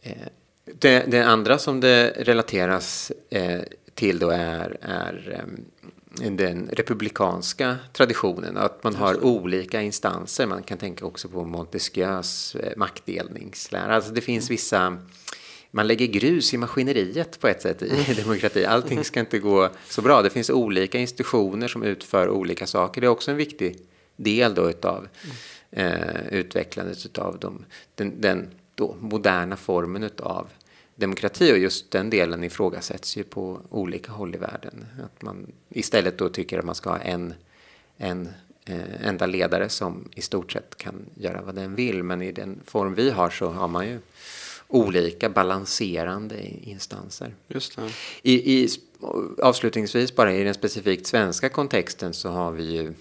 eh, 0.02 0.16
det, 0.64 1.04
det 1.08 1.22
andra 1.26 1.58
som 1.58 1.80
det 1.80 2.14
relateras 2.18 3.12
eh, 3.30 3.60
till 3.94 4.18
då 4.18 4.30
är, 4.30 4.76
är 4.80 5.40
ehm, 5.40 6.36
den 6.36 6.68
republikanska 6.72 7.76
traditionen, 7.92 8.56
att 8.56 8.84
man 8.84 8.94
har 8.94 9.24
olika 9.24 9.82
instanser. 9.82 10.46
Man 10.46 10.62
kan 10.62 10.78
tänka 10.78 11.06
också 11.06 11.28
på 11.28 11.44
Montesquieus 11.44 12.54
eh, 12.54 12.72
maktdelningslära. 12.76 13.94
Alltså 13.94 14.12
det 14.12 14.20
finns 14.20 14.50
vissa 14.50 14.98
man 15.74 15.86
lägger 15.86 16.06
grus 16.06 16.54
i 16.54 16.56
maskineriet 16.56 17.40
på 17.40 17.48
ett 17.48 17.62
sätt 17.62 17.82
i 17.82 18.14
demokrati. 18.22 18.64
Allting 18.64 19.04
ska 19.04 19.20
inte 19.20 19.38
gå 19.38 19.70
så 19.88 20.02
bra. 20.02 20.22
Det 20.22 20.30
finns 20.30 20.50
olika 20.50 20.98
institutioner 20.98 21.68
som 21.68 21.82
utför 21.82 22.28
olika 22.28 22.66
saker. 22.66 23.00
Det 23.00 23.06
är 23.06 23.08
också 23.08 23.30
en 23.30 23.36
viktig 23.36 23.78
del 24.16 24.54
då 24.54 24.70
utav 24.70 25.08
eh, 25.70 26.26
utvecklandet 26.30 27.06
utav 27.06 27.38
de, 27.38 27.64
den, 27.94 28.20
den 28.20 28.50
då 28.74 28.96
moderna 29.00 29.56
formen 29.56 30.02
utav 30.02 30.48
demokrati 30.94 31.52
och 31.52 31.58
just 31.58 31.90
den 31.90 32.10
delen 32.10 32.44
ifrågasätts 32.44 33.16
ju 33.16 33.24
på 33.24 33.60
olika 33.70 34.12
håll 34.12 34.34
i 34.34 34.38
världen. 34.38 34.86
Att 35.04 35.22
man 35.22 35.52
istället 35.68 36.18
då 36.18 36.28
tycker 36.28 36.58
att 36.58 36.64
man 36.64 36.74
ska 36.74 36.90
ha 36.90 36.98
en, 36.98 37.34
en 37.96 38.28
eh, 38.64 39.06
enda 39.06 39.26
ledare 39.26 39.68
som 39.68 40.08
i 40.14 40.22
stort 40.22 40.52
sett 40.52 40.76
kan 40.76 41.06
göra 41.14 41.42
vad 41.42 41.54
den 41.54 41.74
vill. 41.74 42.02
Men 42.02 42.22
i 42.22 42.32
den 42.32 42.60
form 42.64 42.94
vi 42.94 43.10
har 43.10 43.30
så 43.30 43.48
har 43.48 43.68
man 43.68 43.86
ju 43.86 43.98
olika 44.68 45.28
balanserande 45.28 46.48
instanser. 46.62 47.34
Just 47.48 47.76
det. 47.76 47.90
I, 48.22 48.62
i, 48.62 48.68
avslutningsvis, 49.42 50.16
bara 50.16 50.34
i 50.34 50.44
den 50.44 50.54
specifikt 50.54 51.06
svenska 51.06 51.48
kontexten 51.48 52.14
så 52.14 52.28
har 52.28 52.52
vi 52.52 52.64
ju 52.64 52.92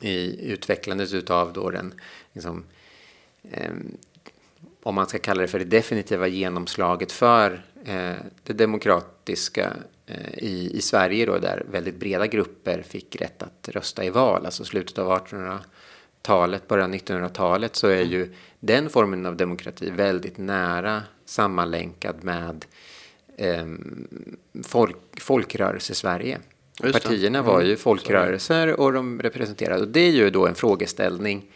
i 0.00 0.46
utvecklandet 0.52 1.12
utav 1.12 1.52
då 1.52 1.70
den, 1.70 1.94
liksom, 2.32 2.64
eh, 3.42 3.70
om 4.82 4.94
man 4.94 5.06
ska 5.06 5.18
kalla 5.18 5.42
det 5.42 5.48
för 5.48 5.58
det 5.58 5.64
definitiva 5.64 6.26
genomslaget 6.26 7.12
för 7.12 7.64
eh, 7.84 8.12
det 8.42 8.52
demokratiska 8.52 9.72
eh, 10.06 10.38
i, 10.38 10.70
i 10.74 10.80
Sverige 10.80 11.26
då, 11.26 11.38
där 11.38 11.66
väldigt 11.70 11.96
breda 11.96 12.26
grupper 12.26 12.82
fick 12.82 13.16
rätt 13.16 13.42
att 13.42 13.68
rösta 13.68 14.04
i 14.04 14.10
val, 14.10 14.46
alltså 14.46 14.64
slutet 14.64 14.98
av 14.98 15.18
1800-talet, 15.18 16.68
början 16.68 16.90
av 16.90 16.96
1900-talet, 16.96 17.76
så 17.76 17.88
är 17.88 18.02
ju 18.02 18.34
den 18.60 18.90
formen 18.90 19.26
av 19.26 19.36
demokrati 19.36 19.90
väldigt 19.90 20.38
nära 20.38 21.02
sammanlänkad 21.24 22.24
med 22.24 22.64
eh, 23.36 23.66
folk, 24.64 25.20
folkrörelse-Sverige. 25.20 26.38
Partierna 26.92 27.42
var 27.42 27.60
ju 27.60 27.76
folkrörelser 27.76 28.80
och 28.80 28.92
de 28.92 29.22
representerade. 29.22 29.80
Och 29.80 29.88
det 29.88 30.00
är 30.00 30.10
ju 30.10 30.30
då 30.30 30.46
en 30.46 30.54
frågeställning 30.54 31.46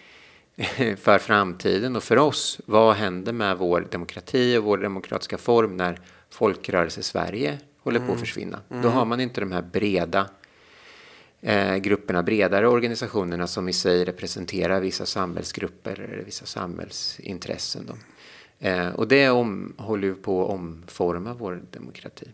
för 0.97 1.19
framtiden 1.19 1.97
och 1.97 2.03
för 2.03 2.19
oss. 2.19 2.61
Vad 2.67 2.95
händer 2.95 3.33
med 3.33 3.59
vår 3.59 3.89
demokrati 3.91 4.57
och 4.57 4.65
vår 4.65 4.79
demokratiska 4.79 5.39
form 5.39 5.77
när 5.77 6.01
folkrörelse-Sverige 6.31 7.59
håller 7.79 8.01
på 8.01 8.13
att 8.13 8.21
försvinna? 8.21 8.61
Då 8.83 8.89
har 8.89 9.05
man 9.05 9.21
inte 9.21 9.41
de 9.41 9.53
här 9.53 9.63
breda 9.63 10.31
eh, 11.41 11.77
grupperna, 11.77 12.23
bredare 12.23 12.69
organisationerna 12.69 13.47
som 13.47 13.69
i 13.69 13.73
sig 13.73 14.05
representerar 14.05 14.81
vissa 14.81 15.07
samhällsgrupper 15.07 16.01
eller 16.01 16.25
vissa 16.25 16.47
samhällsintressen. 16.47 17.87
Då. 17.87 17.95
Eh, 18.61 18.89
och 18.89 19.09
det 19.09 19.31
om, 19.31 19.75
håller 19.79 20.09
ju 20.09 20.15
på 20.15 20.45
att 20.45 20.51
omforma 20.51 21.35
vår 21.35 21.63
demokrati. 21.71 22.27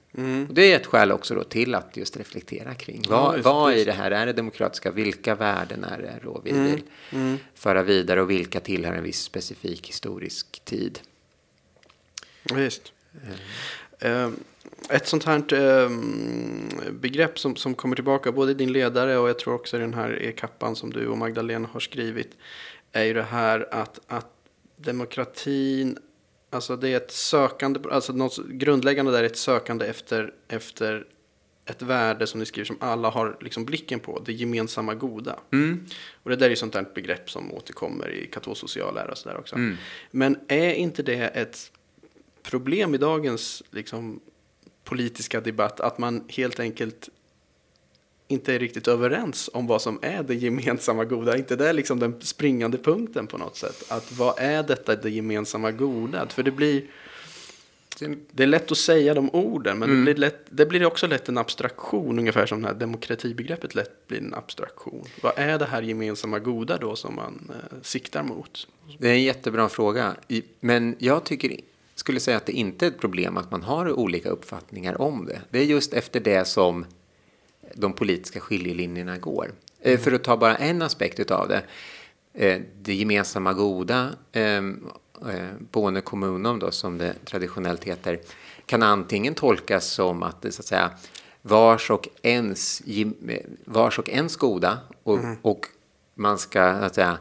Och 0.48 0.54
det 0.54 0.72
är 0.72 0.76
ett 0.76 0.86
skäl 0.86 1.12
också 1.12 1.34
då 1.34 1.44
till 1.44 1.74
att 1.74 1.96
just 1.96 2.16
reflektera 2.16 2.74
kring 2.74 3.02
Ja, 3.08 3.22
vad, 3.26 3.36
just- 3.36 3.44
vad 3.44 3.72
i 3.72 3.74
just 3.74 3.86
det 3.86 3.92
här 3.92 4.10
är 4.10 4.26
det 4.26 4.32
demokratiska, 4.32 4.90
vilka 4.90 5.34
värden 5.34 5.84
är 5.84 5.98
det 5.98 6.20
då 6.24 6.40
vi 6.44 6.52
vill 6.52 6.82
föra 7.54 7.82
vidare 7.82 8.22
och 8.22 8.30
vilka 8.30 8.60
tillhör 8.60 8.92
en 8.92 9.02
viss 9.04 9.22
specifik 9.22 9.88
historisk 9.88 10.64
tid. 10.64 10.98
Visst. 12.54 12.92
Eh, 13.98 14.30
Ett 14.90 15.06
sånt 15.06 15.24
här 15.24 15.54
eh, 15.54 15.90
begrepp 16.90 17.38
som, 17.38 17.56
som 17.56 17.74
kommer 17.74 17.94
tillbaka 17.96 18.32
både 18.32 18.50
i 18.50 18.54
din 18.54 18.72
ledare 18.72 19.18
och 19.18 19.28
jag 19.28 19.38
tror 19.38 19.54
också 19.54 19.76
i 19.76 19.80
den 19.80 19.94
här 19.94 20.22
e-kappan 20.22 20.76
som 20.76 20.92
du 20.92 21.06
och 21.06 21.18
Magdalena 21.18 21.68
har 21.72 21.80
skrivit 21.80 22.30
är 22.92 23.04
ju 23.04 23.14
det 23.14 23.22
här 23.22 23.68
att, 23.74 24.00
att 24.06 24.26
demokratin 24.76 25.98
Alltså 26.50 26.76
det 26.76 26.88
är 26.88 26.96
ett 26.96 27.10
sökande, 27.10 27.80
alltså 27.90 28.12
något 28.12 28.38
grundläggande 28.46 29.12
där 29.12 29.22
är 29.22 29.26
ett 29.26 29.36
sökande 29.36 29.86
efter, 29.86 30.34
efter 30.48 31.06
ett 31.64 31.82
värde 31.82 32.26
som 32.26 32.40
ni 32.40 32.46
skriver 32.46 32.66
som 32.66 32.76
alla 32.80 33.10
har 33.10 33.36
liksom 33.40 33.64
blicken 33.64 34.00
på, 34.00 34.22
det 34.26 34.32
gemensamma 34.32 34.94
goda. 34.94 35.38
Mm. 35.52 35.86
Och 36.22 36.30
det 36.30 36.36
där 36.36 36.46
är 36.46 36.50
ju 36.50 36.56
sånt 36.56 36.72
där 36.72 36.86
begrepp 36.94 37.30
som 37.30 37.54
återkommer 37.54 38.10
i 38.10 38.26
katolsk 38.26 38.60
sociallära 38.60 39.10
och 39.10 39.18
sådär 39.18 39.36
också. 39.36 39.54
Mm. 39.54 39.76
Men 40.10 40.38
är 40.48 40.74
inte 40.74 41.02
det 41.02 41.28
ett 41.28 41.72
problem 42.42 42.94
i 42.94 42.98
dagens 42.98 43.62
liksom, 43.70 44.20
politiska 44.84 45.40
debatt 45.40 45.80
att 45.80 45.98
man 45.98 46.24
helt 46.28 46.60
enkelt 46.60 47.08
inte 48.30 48.54
är 48.54 48.58
riktigt 48.58 48.88
överens 48.88 49.50
om 49.52 49.66
vad 49.66 49.82
som 49.82 49.98
är 50.02 50.22
det 50.22 50.34
gemensamma 50.34 51.04
goda. 51.04 51.36
inte 51.36 51.56
det 51.56 51.72
liksom 51.72 51.98
den 51.98 52.20
springande 52.20 52.78
punkten 52.78 53.26
på 53.26 53.38
något 53.38 53.56
sätt? 53.56 53.84
Att 53.88 54.12
vad 54.12 54.34
är 54.38 54.62
detta 54.62 54.96
det 54.96 55.10
gemensamma 55.10 55.70
goda? 55.70 56.26
För 56.28 56.42
det 56.42 56.50
blir... 56.50 56.82
Det 58.32 58.42
är 58.42 58.46
lätt 58.46 58.72
att 58.72 58.78
säga 58.78 59.14
de 59.14 59.30
orden, 59.30 59.78
men 59.78 59.90
Mm. 59.90 60.04
det, 60.04 60.04
blir 60.04 60.20
lätt, 60.20 60.46
det 60.50 60.66
blir 60.66 60.84
också 60.84 61.06
lätt 61.06 61.28
en 61.28 61.38
abstraktion, 61.38 62.18
ungefär 62.18 62.46
som 62.46 62.62
det 62.62 62.68
här 62.68 62.74
demokratibegreppet 62.74 63.74
lätt 63.74 64.08
blir 64.08 64.18
en 64.18 64.34
abstraktion. 64.34 65.04
Vad 65.22 65.32
är 65.36 65.58
det 65.58 65.64
här 65.64 65.82
gemensamma 65.82 66.38
goda 66.38 66.78
då 66.78 66.96
som 66.96 67.14
man 67.14 67.50
eh, 67.50 67.76
siktar 67.82 68.22
mot? 68.22 68.68
Det 68.98 69.08
är 69.08 69.12
en 69.12 69.22
jättebra 69.22 69.68
fråga. 69.68 70.14
Men 70.60 70.96
jag 70.98 71.24
tycker, 71.24 71.56
skulle 71.94 72.20
säga 72.20 72.36
att 72.36 72.46
det 72.46 72.52
inte 72.52 72.86
är 72.86 72.90
ett 72.90 73.00
problem 73.00 73.36
att 73.36 73.50
man 73.50 73.62
har 73.62 73.92
olika 73.92 74.28
uppfattningar 74.28 75.00
om 75.00 75.26
det. 75.26 75.40
Det 75.50 75.58
är 75.58 75.64
just 75.64 75.92
efter 75.94 76.20
det 76.20 76.44
som 76.44 76.84
de 77.74 77.92
politiska 77.92 78.40
skiljelinjerna 78.40 79.18
går. 79.18 79.52
Eh, 79.80 79.98
För 80.00 80.12
att 80.12 80.24
ta 80.24 80.36
bara 80.36 80.56
en 80.56 80.82
aspekt 80.82 81.30
av 81.30 81.48
det. 81.48 81.62
eh, 82.34 82.60
Det 82.82 82.94
gemensamma 82.94 83.52
goda, 83.52 84.08
eh, 84.32 84.42
eh, 84.52 84.62
boende 85.72 86.00
kommunum 86.00 86.58
då, 86.58 86.70
som 86.70 86.98
det 86.98 87.14
traditionellt 87.24 87.84
heter, 87.84 88.20
kan 88.66 88.82
antingen 88.82 89.34
tolkas 89.34 89.84
som 89.86 90.22
att 90.22 90.42
det 90.42 90.52
så 90.52 90.60
att 90.62 90.66
säga 90.66 90.90
vars 91.42 91.90
och 91.90 92.08
ens, 92.22 92.82
vars 93.64 93.98
och 93.98 94.08
ens 94.08 94.36
goda 94.36 94.78
och, 95.02 95.18
och 95.42 95.66
man 96.14 96.38
ska 96.38 96.78
så 96.78 96.84
att 96.84 96.94
säga, 96.94 97.18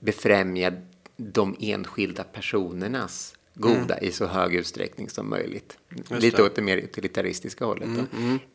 befrämja 0.00 0.72
de 1.16 1.56
enskilda 1.60 2.24
personernas 2.24 3.35
goda 3.58 3.98
i 3.98 4.12
så 4.12 4.26
hög 4.26 4.54
utsträckning 4.54 5.08
som 5.10 5.30
möjligt. 5.30 5.78
Lite 6.10 6.36
det. 6.36 6.42
åt 6.42 6.54
det 6.54 6.62
mer 6.62 6.76
utilitaristiska 6.76 7.64
hållet. 7.64 7.88
Då. 7.96 8.02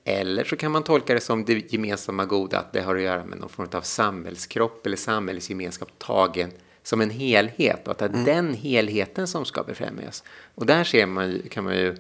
Eller 0.04 0.44
så 0.44 0.56
kan 0.56 0.72
man 0.72 0.84
tolka 0.84 1.14
det 1.14 1.20
som 1.20 1.46
det 1.46 1.74
gemensamma 1.74 2.26
goda, 2.26 2.60
att 2.60 2.74
det 2.74 2.82
har 2.82 2.96
att 2.96 3.02
göra 3.02 3.26
med 3.26 3.40
någon 3.40 3.50
form 3.50 3.68
av 3.72 3.82
samhällskropp 3.82 4.86
eller 4.86 4.98
samhällsgemenskap 4.98 5.90
tagen 5.98 6.52
som 6.84 7.02
en 7.02 7.10
helhet 7.10 7.88
och 7.88 7.92
att 7.92 7.98
det 7.98 8.06
är 8.06 8.26
den 8.26 8.54
helheten 8.54 9.28
som 9.28 9.46
ska 9.46 9.64
befrämjas. 9.64 10.24
Och 10.56 10.66
där 10.66 10.84
ser 10.84 11.06
man, 11.06 11.42
kan 11.50 11.64
man 11.64 11.76
ju 11.78 11.96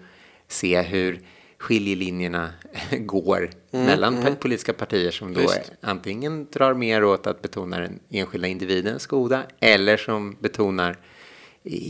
se 0.48 0.81
hur 0.81 1.20
skiljelinjerna 1.58 2.50
går 2.91 3.50
mellan 3.72 4.22
pa- 4.22 4.36
politiska 4.36 4.74
partier 4.74 5.12
som 5.12 5.34
då 5.34 5.39
är, 5.41 5.63
antingen 5.81 6.48
drar 6.51 6.74
mer 6.74 7.03
åt 7.03 7.27
att 7.27 7.41
betona 7.41 7.79
den 7.79 8.00
enskilda 8.10 8.48
individens 8.48 9.05
goda 9.08 9.43
eller 9.60 9.98
som 9.98 10.36
betonar 10.39 10.98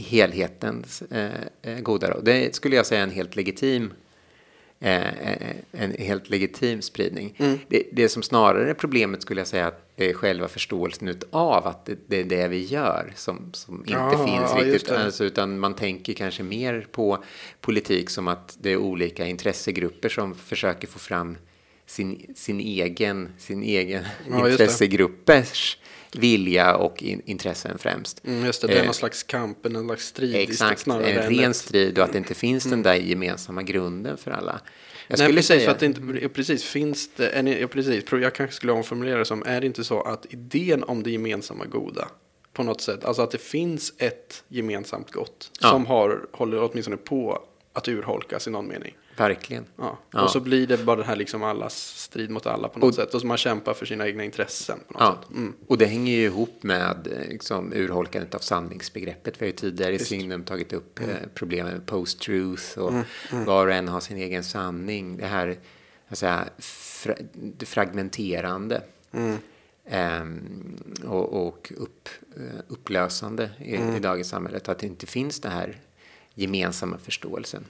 helhetens 0.07 1.01
eh, 1.01 1.31
eh, 1.61 1.79
goda. 1.79 2.13
Då. 2.13 2.21
Det 2.21 2.55
skulle 2.55 2.75
jag 2.75 2.85
säga 2.85 2.99
är 2.99 3.03
en 3.03 3.11
helt 3.11 3.35
legitim 3.35 3.93
eh, 4.79 5.07
eh, 5.07 5.55
en 5.71 5.91
helt 5.91 6.29
legitim 6.29 6.81
spridning. 6.81 7.35
Mm. 7.37 7.59
Det, 7.67 7.83
det 7.91 8.09
som 8.09 8.23
snarare 8.23 8.69
är 8.69 8.73
problemet 8.73 9.21
skulle 9.21 9.41
jag 9.41 9.47
säga 9.47 9.67
att 9.67 9.91
det 9.95 10.09
är 10.09 10.13
själva 10.13 10.47
förståelsen 10.47 11.15
av 11.31 11.67
att 11.67 11.85
det, 11.85 11.97
det 12.07 12.19
är 12.19 12.23
det 12.23 12.47
vi 12.47 12.65
gör 12.65 13.13
som, 13.15 13.49
som 13.53 13.75
inte 13.75 13.91
Ja, 13.91 14.25
finns 14.25 14.51
ja, 14.55 14.73
riktigt. 14.73 14.91
Alltså, 14.91 15.23
utan 15.23 15.59
man 15.59 15.73
tänker 15.73 16.13
kanske 16.13 16.43
mer 16.43 16.87
på 16.91 17.23
politik 17.61 18.09
som 18.09 18.27
att 18.27 18.57
det 18.61 18.71
är 18.71 18.77
olika 18.77 19.25
intressegrupper 19.25 20.09
som 20.09 20.35
försöker 20.35 20.87
få 20.87 20.99
fram 20.99 21.37
sin, 21.91 22.33
sin 22.35 22.59
egen, 22.59 23.29
sin 23.37 23.63
egen 23.63 24.03
Ja, 24.29 24.49
intressegruppers 24.49 25.77
vilja 26.13 26.75
och 26.75 27.03
in, 27.03 27.21
intressen 27.25 27.77
främst. 27.77 28.21
Mm, 28.25 28.45
just 28.45 28.61
det, 28.61 28.67
det 28.67 28.73
är 28.73 28.79
Eh, 28.79 28.85
någon 28.85 28.93
slags 28.93 29.23
kamp, 29.23 29.65
en 29.65 29.85
slags 29.85 30.05
strid 30.05 30.35
Exakt, 30.35 30.87
en 30.87 31.01
ren 31.01 31.51
ett- 31.51 31.55
strid 31.55 31.97
och 31.97 32.03
att 32.05 32.11
det 32.11 32.17
inte 32.17 32.33
finns 32.33 32.63
den 32.63 32.83
där 32.83 32.95
gemensamma 32.95 33.63
grunden 33.63 34.17
för 34.17 34.31
alla. 34.31 34.61
Jag 35.07 35.19
Nej, 35.19 35.27
precis, 35.27 35.47
säga, 35.47 35.65
för 35.65 35.71
att 35.71 35.79
det 35.79 35.85
inte, 35.85 36.29
precis, 36.29 36.63
finns 36.63 37.09
det, 37.15 37.29
är 37.29 37.43
ni, 37.43 37.67
precis, 37.67 38.03
jag 38.11 38.35
kanske 38.35 38.55
skulle 38.55 38.71
omformulera 38.71 39.17
det 39.19 39.25
som, 39.25 39.43
är 39.45 39.61
det 39.61 39.67
inte 39.67 39.83
så 39.83 40.01
att 40.01 40.25
idén 40.33 40.83
om 40.83 41.03
det 41.03 41.11
gemensamma 41.11 41.65
goda 41.65 42.07
på 42.53 42.63
något 42.63 42.81
sätt, 42.81 43.05
alltså 43.05 43.21
att 43.21 43.31
det 43.31 43.41
finns 43.41 43.93
ett 43.97 44.43
gemensamt 44.47 45.11
gott 45.11 45.51
Ja. 45.61 45.69
som 45.69 45.85
har, 45.85 46.25
håller 46.31 46.63
åtminstone 46.71 46.97
på 46.97 47.43
att 47.73 47.87
urholkas 47.87 48.47
i 48.47 48.49
någon 48.51 48.67
mening. 48.67 48.95
Verkligen. 49.17 49.65
Ja. 49.77 49.99
Ja. 50.11 50.21
Och 50.23 50.29
så 50.29 50.39
blir 50.39 50.67
det 50.67 50.77
bara 50.77 50.95
det 50.95 51.03
här 51.03 51.15
liksom 51.15 51.43
allas 51.43 51.75
strid 51.97 52.29
mot 52.29 52.45
alla 52.45 52.67
på 52.67 52.79
något 52.79 52.95
sätt. 52.95 53.13
Och 53.13 53.21
så 53.21 53.27
man 53.27 53.37
kämpar 53.37 53.73
för 53.73 53.85
sina 53.85 54.07
egna 54.07 54.23
intressen 54.23 54.79
på 54.87 54.93
något 54.93 55.01
Ja. 55.01 55.17
sätt. 55.21 55.35
Mm. 55.37 55.53
Och 55.67 55.77
det 55.77 55.85
hänger 55.85 56.13
ju 56.15 56.23
ihop 56.25 56.63
med 56.63 57.07
eh, 57.07 57.29
liksom, 57.29 57.73
urholkandet 57.73 58.35
av 58.35 58.39
sanningsbegreppet. 58.39 59.41
Vi 59.41 59.45
har 59.45 59.47
ju 59.47 59.53
tidigare 59.57 59.93
i 59.95 59.99
Signum 59.99 60.43
tagit 60.43 60.73
upp 60.73 60.99
Mm. 60.99 61.09
eh, 61.11 61.17
problemen 61.33 61.73
med 61.73 61.85
post-truth 61.85 62.79
och 62.79 62.93
var 63.45 63.67
och 63.67 63.73
en 63.73 63.87
har 63.87 63.99
sin 63.99 64.17
egen 64.17 64.43
sanning. 64.43 65.17
Det 65.17 65.25
här 65.25 65.57
säga, 66.11 66.45
fra, 66.59 67.13
det 67.33 67.65
fragmenterande. 67.65 68.81
Mm. 69.11 69.37
Ehm, 69.85 70.77
och 71.05 71.47
och 71.47 71.73
upp, 71.77 72.09
eh, 72.37 72.59
upplösande 72.67 73.49
i, 73.59 73.75
Mm. 73.75 73.95
i 73.95 73.99
dagens 73.99 74.29
samhälle. 74.29 74.59
Att 74.65 74.79
det 74.79 74.87
inte 74.87 75.05
finns 75.05 75.39
det 75.41 75.49
här 75.49 75.77
gemensamma 76.33 76.97
förståelsen. 76.97 77.65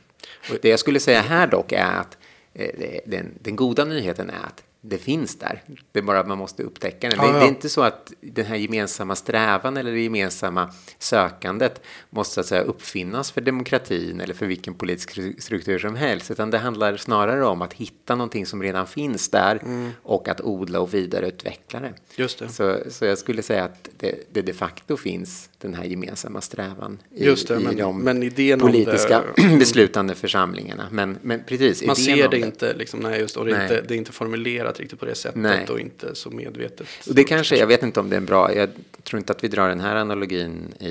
Det 0.62 0.70
jag 0.70 0.80
skulle 0.80 1.00
säga 1.00 1.22
här 1.22 1.48
dock 1.48 1.72
är 1.72 1.86
att 1.86 2.18
eh, 2.54 3.00
den, 3.06 3.34
den 3.42 3.56
goda 3.56 3.86
nyheten 3.86 4.30
är 4.30 4.46
att 4.46 4.64
det 4.84 4.98
finns 4.98 5.36
där. 5.36 5.64
Det 5.92 6.00
är 6.00 6.04
bara 6.04 6.20
att 6.20 6.28
man 6.28 6.38
måste 6.38 6.64
upptäcka 6.64 7.10
den. 7.10 7.18
Ja, 7.20 7.24
det, 7.28 7.34
ja. 7.34 7.40
det 7.40 7.46
är 7.46 7.48
inte 7.50 7.70
så 7.70 7.82
att 7.82 8.14
den 8.22 8.46
här 8.46 8.56
gemensamma 8.56 9.16
strävan 9.16 9.78
eller 9.78 9.92
det 9.92 10.00
gemensamma 10.02 10.74
sökandet 11.00 11.82
måste 12.10 12.40
att 12.40 12.46
säga, 12.46 12.62
uppfinnas 12.62 13.32
för 13.32 13.42
demokratin 13.42 14.22
eller 14.22 14.34
för 14.34 14.46
vilken 14.46 14.74
politisk 14.74 15.12
stru- 15.18 15.40
struktur 15.40 15.80
som 15.80 15.96
helst. 15.96 16.32
Utan 16.32 16.50
det 16.52 16.58
handlar 16.58 16.98
snarare 16.98 17.46
om 17.46 17.62
att 17.62 17.74
hitta 17.74 18.16
någonting 18.16 18.46
som 18.46 18.64
redan 18.64 18.88
finns 18.88 19.30
där 19.30 19.62
och 20.04 20.28
att 20.28 20.42
odla 20.42 20.80
och 20.80 20.94
vidareutveckla 20.94 21.80
det. 21.80 21.94
Just 22.16 22.40
det. 22.40 22.50
Så, 22.50 22.78
så 22.90 23.06
jag 23.06 23.18
skulle 23.18 23.42
säga 23.44 23.64
att 23.64 23.90
det, 23.98 24.16
det 24.34 24.42
de 24.42 24.54
facto 24.54 24.98
finns 24.98 25.50
den 25.58 25.74
här 25.74 25.84
gemensamma 25.84 26.42
strävan 26.42 27.00
i, 27.16 27.26
Just 27.26 27.48
det, 27.48 27.56
i 27.56 27.64
men- 27.64 27.78
de 27.78 28.00
men 28.04 28.60
politiska 28.60 29.24
det- 29.36 29.58
beslutande 29.60 30.16
församlingarna. 30.16 30.88
Men, 30.92 31.18
men 31.22 31.44
precis, 31.48 31.84
Man 31.86 31.96
ser 31.96 32.28
det 32.28 32.38
inte, 32.40 32.74
liksom, 32.74 33.00
nej, 33.00 33.20
just, 33.20 33.38
och 33.38 33.46
det 33.46 33.52
är, 33.52 33.58
Nej. 33.58 33.64
inte, 33.64 33.82
det 33.88 33.94
är 33.94 33.98
inte 33.98 34.12
formulerat 34.12 34.71
riktigt 34.80 35.00
på 35.00 35.06
det 35.06 35.16
sättet 35.16 35.42
Nej. 35.42 35.66
och 35.70 35.80
inte 35.80 36.16
så 36.16 36.30
medvetet. 36.30 36.88
Och 37.10 37.16
det 37.16 37.24
kanske, 37.24 37.58
jag 37.58 37.68
vet 37.68 37.84
inte 37.84 38.00
om 38.00 38.10
det 38.10 38.16
är 38.16 38.18
en 38.18 38.26
bra, 38.26 38.56
jag 38.56 38.70
tror 39.04 39.18
inte 39.18 39.34
att 39.34 39.44
vi 39.44 39.48
drar 39.48 39.70
den 39.70 39.80
här 39.80 39.96
analogin 39.96 40.74
i, 40.80 40.90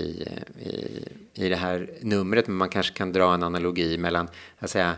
i, 0.64 1.08
i 1.34 1.48
det 1.48 1.56
här 1.56 1.90
numret, 2.00 2.46
men 2.46 2.56
man 2.56 2.68
kanske 2.68 2.94
kan 2.94 3.12
dra 3.12 3.34
en 3.34 3.42
analogi 3.42 3.98
mellan, 3.98 4.28
att 4.58 4.70
säga, 4.70 4.94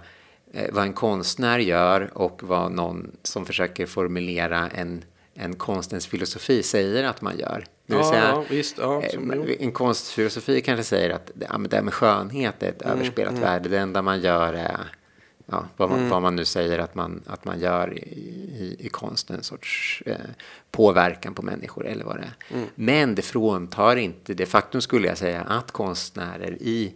eh, 0.52 0.66
vad 0.72 0.84
en 0.84 0.92
konstnär 0.92 1.58
gör 1.58 2.10
och 2.14 2.40
vad 2.42 2.72
någon 2.72 3.10
som 3.22 3.46
försöker 3.46 3.86
formulera 3.86 4.68
en, 4.68 5.04
en 5.34 5.54
konstens 5.54 6.06
filosofi 6.06 6.62
säger 6.62 7.04
att 7.04 7.20
man 7.20 7.38
gör. 7.38 7.64
Det 7.86 7.94
vill 7.94 8.04
Ja, 8.04 8.10
säga, 8.10 8.28
ja, 8.28 8.44
visst, 8.50 8.78
ja, 8.78 9.02
eh, 9.02 9.56
en 9.60 9.72
konstfilosofi 9.72 10.60
kanske 10.60 10.84
säger 10.84 11.10
att 11.10 11.30
ja, 11.40 11.58
det 11.68 11.76
här 11.76 11.82
med 11.82 11.94
skönhet 11.94 12.62
är 12.62 12.68
ett 12.68 12.82
Mm, 12.82 12.94
överspelat 12.98 13.38
värde, 13.38 13.68
det 13.68 13.78
enda 13.78 14.02
man 14.02 14.20
gör 14.20 14.52
är 14.52 14.76
ja, 15.52 15.64
vad, 15.76 15.90
man, 15.90 16.08
vad 16.08 16.22
man 16.22 16.36
nu 16.36 16.44
säger 16.44 16.78
att 16.78 16.94
man, 16.94 17.22
att 17.26 17.44
man 17.44 17.60
gör 17.60 17.98
i, 17.98 18.00
i, 18.00 18.76
i 18.78 18.88
konsten, 18.88 19.36
en 19.36 19.42
sorts 19.42 20.02
eh, 20.06 20.16
påverkan 20.70 21.34
på 21.34 21.42
människor 21.42 21.86
eller 21.86 22.04
vad 22.04 22.16
det 22.16 22.22
är. 22.22 22.56
Mm. 22.56 22.68
Men 22.74 23.14
det 23.14 23.22
fråntar 23.22 23.96
inte 23.96 24.34
det 24.34 24.46
faktum, 24.46 24.80
skulle 24.80 25.08
jag 25.08 25.18
säga, 25.18 25.40
att 25.40 25.72
konstnärer 25.72 26.52
i 26.60 26.94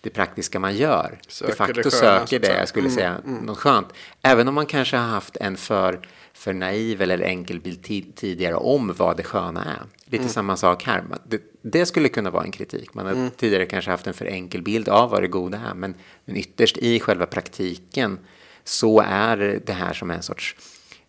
det 0.00 0.10
praktiska 0.10 0.58
man 0.58 0.76
gör 0.76 1.18
Söker 1.28 1.52
de 1.52 1.56
facto 1.56 1.74
det 1.74 1.90
sköna, 1.90 2.26
söker 2.26 2.38
det, 2.38 2.58
jag 2.58 2.68
skulle 2.68 2.88
Mm, 2.88 2.96
säga, 2.96 3.20
något 3.24 3.58
skönt. 3.58 3.88
Även 4.22 4.48
om 4.48 4.54
man 4.54 4.66
kanske 4.66 4.96
har 4.96 5.08
haft 5.08 5.36
en 5.36 5.56
för, 5.56 6.08
för 6.34 6.52
naiv 6.52 7.02
eller 7.02 7.18
enkel 7.20 7.60
bild 7.60 7.80
ti- 7.86 8.12
tidigare 8.14 8.54
om 8.54 8.94
vad 8.96 9.16
det 9.16 9.22
sköna 9.22 9.64
är. 9.64 9.82
Lite 10.04 10.28
samma 10.28 10.56
sak 10.56 10.84
här. 10.84 11.04
Det, 11.28 11.42
det 11.62 11.86
skulle 11.86 12.08
kunna 12.08 12.30
vara 12.30 12.44
en 12.44 12.50
kritik. 12.50 12.94
Man 12.94 13.06
har 13.06 13.30
tidigare 13.36 13.66
kanske 13.66 13.90
haft 13.90 14.06
en 14.06 14.14
för 14.14 14.26
enkel 14.26 14.62
bild 14.62 14.88
av 14.88 15.10
vad 15.10 15.22
det 15.22 15.28
goda 15.28 15.58
är. 15.70 15.74
Men, 15.74 15.94
men 16.24 16.36
ytterst 16.36 16.78
i 16.78 17.00
själva 17.00 17.26
praktiken 17.26 18.18
så 18.64 19.00
är 19.00 19.60
det 19.66 19.72
här 19.72 19.92
som 19.92 20.10
en 20.10 20.22
sorts 20.22 20.56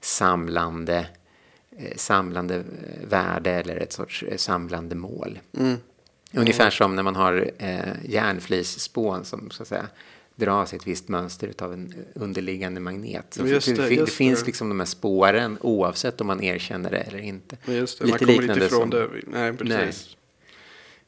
samlande, 0.01 1.06
eh, 1.77 1.96
samlande 1.98 2.63
värde 3.08 3.51
eller 3.51 3.75
ett 3.77 3.94
sorts 3.94 4.24
eh, 4.24 4.38
samlande 4.38 4.96
mål. 4.96 5.39
Ungefär 6.36 6.70
som 6.70 6.96
när 6.96 7.03
man 7.03 7.15
har 7.15 7.51
eh, 7.58 7.80
järnflisspån 8.06 9.25
som 9.25 9.51
så 9.51 9.62
att 9.63 9.68
säga 9.68 9.88
dras 10.35 10.73
i 10.73 10.75
ett 10.75 10.87
visst 10.87 11.07
mönster 11.07 11.53
av 11.59 11.73
en 11.73 11.93
underliggande 12.15 12.79
magnet. 12.79 13.37
Det, 13.39 13.65
det, 13.65 13.95
det, 13.95 14.11
finns 14.11 14.45
liksom 14.45 14.69
de 14.69 14.79
här 14.79 14.87
spåren 14.87 15.57
oavsett 15.61 16.21
om 16.21 16.27
man 16.27 16.43
erkänner 16.43 16.91
det 16.91 16.97
eller 16.97 17.19
inte. 17.19 17.57
Men 17.65 17.75
just 17.75 17.99
det, 17.99 18.07
man 18.07 18.19
kommer 18.19 18.43
inte 18.43 18.65
ifrån 18.65 18.89
det. 18.89 19.09
Nej, 19.27 19.53
precis. 19.53 20.15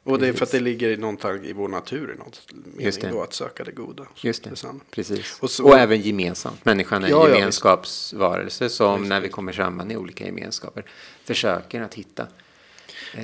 Och 0.03 0.19
det 0.19 0.27
är 0.27 0.33
för 0.33 0.45
att 0.45 0.51
det 0.51 0.59
ligger 0.59 0.89
i 0.89 0.97
någonting 0.97 1.45
i 1.45 1.53
vår 1.53 1.67
natur 1.67 2.13
i 2.15 2.17
något 2.17 2.41
mening 2.77 3.11
då 3.11 3.21
att 3.21 3.33
söka 3.33 3.63
det 3.63 3.71
goda. 3.71 4.07
Just 4.21 4.43
det. 4.43 4.49
Detsamma. 4.49 4.79
Precis. 4.91 5.37
Och 5.37 5.43
Och, 5.43 5.51
så- 5.51 5.73
även 5.73 6.01
gemensamt. 6.01 6.65
Människan 6.65 7.03
är 7.03 7.09
Ja, 7.09 7.27
en 7.27 7.35
gemenskapsvarelse 7.35 8.69
som 8.69 9.09
när 9.09 9.21
vi 9.21 9.29
kommer 9.29 9.51
samman 9.51 9.91
i 9.91 9.97
olika 9.97 10.25
gemenskaper 10.25 10.85
försöker 11.23 11.81
att 11.81 11.93
hitta. 11.93 12.27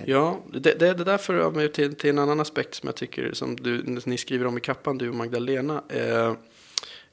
Ja, 0.05 0.39
det, 0.53 0.59
det, 0.59 0.93
det 0.93 1.03
där 1.03 1.17
för 1.17 1.51
mig 1.51 1.71
till, 1.71 1.95
till 1.95 2.09
en 2.09 2.19
annan 2.19 2.39
aspekt 2.39 2.75
som 2.75 2.87
jag 2.87 2.95
tycker 2.95 3.33
som 3.33 3.55
du, 3.55 3.83
ni 4.05 4.17
skriver 4.17 4.45
om 4.45 4.57
i 4.57 4.61
kappan, 4.61 4.97
du 4.97 5.09
och 5.09 5.15
Magdalena. 5.15 5.83
Eh, 5.89 6.33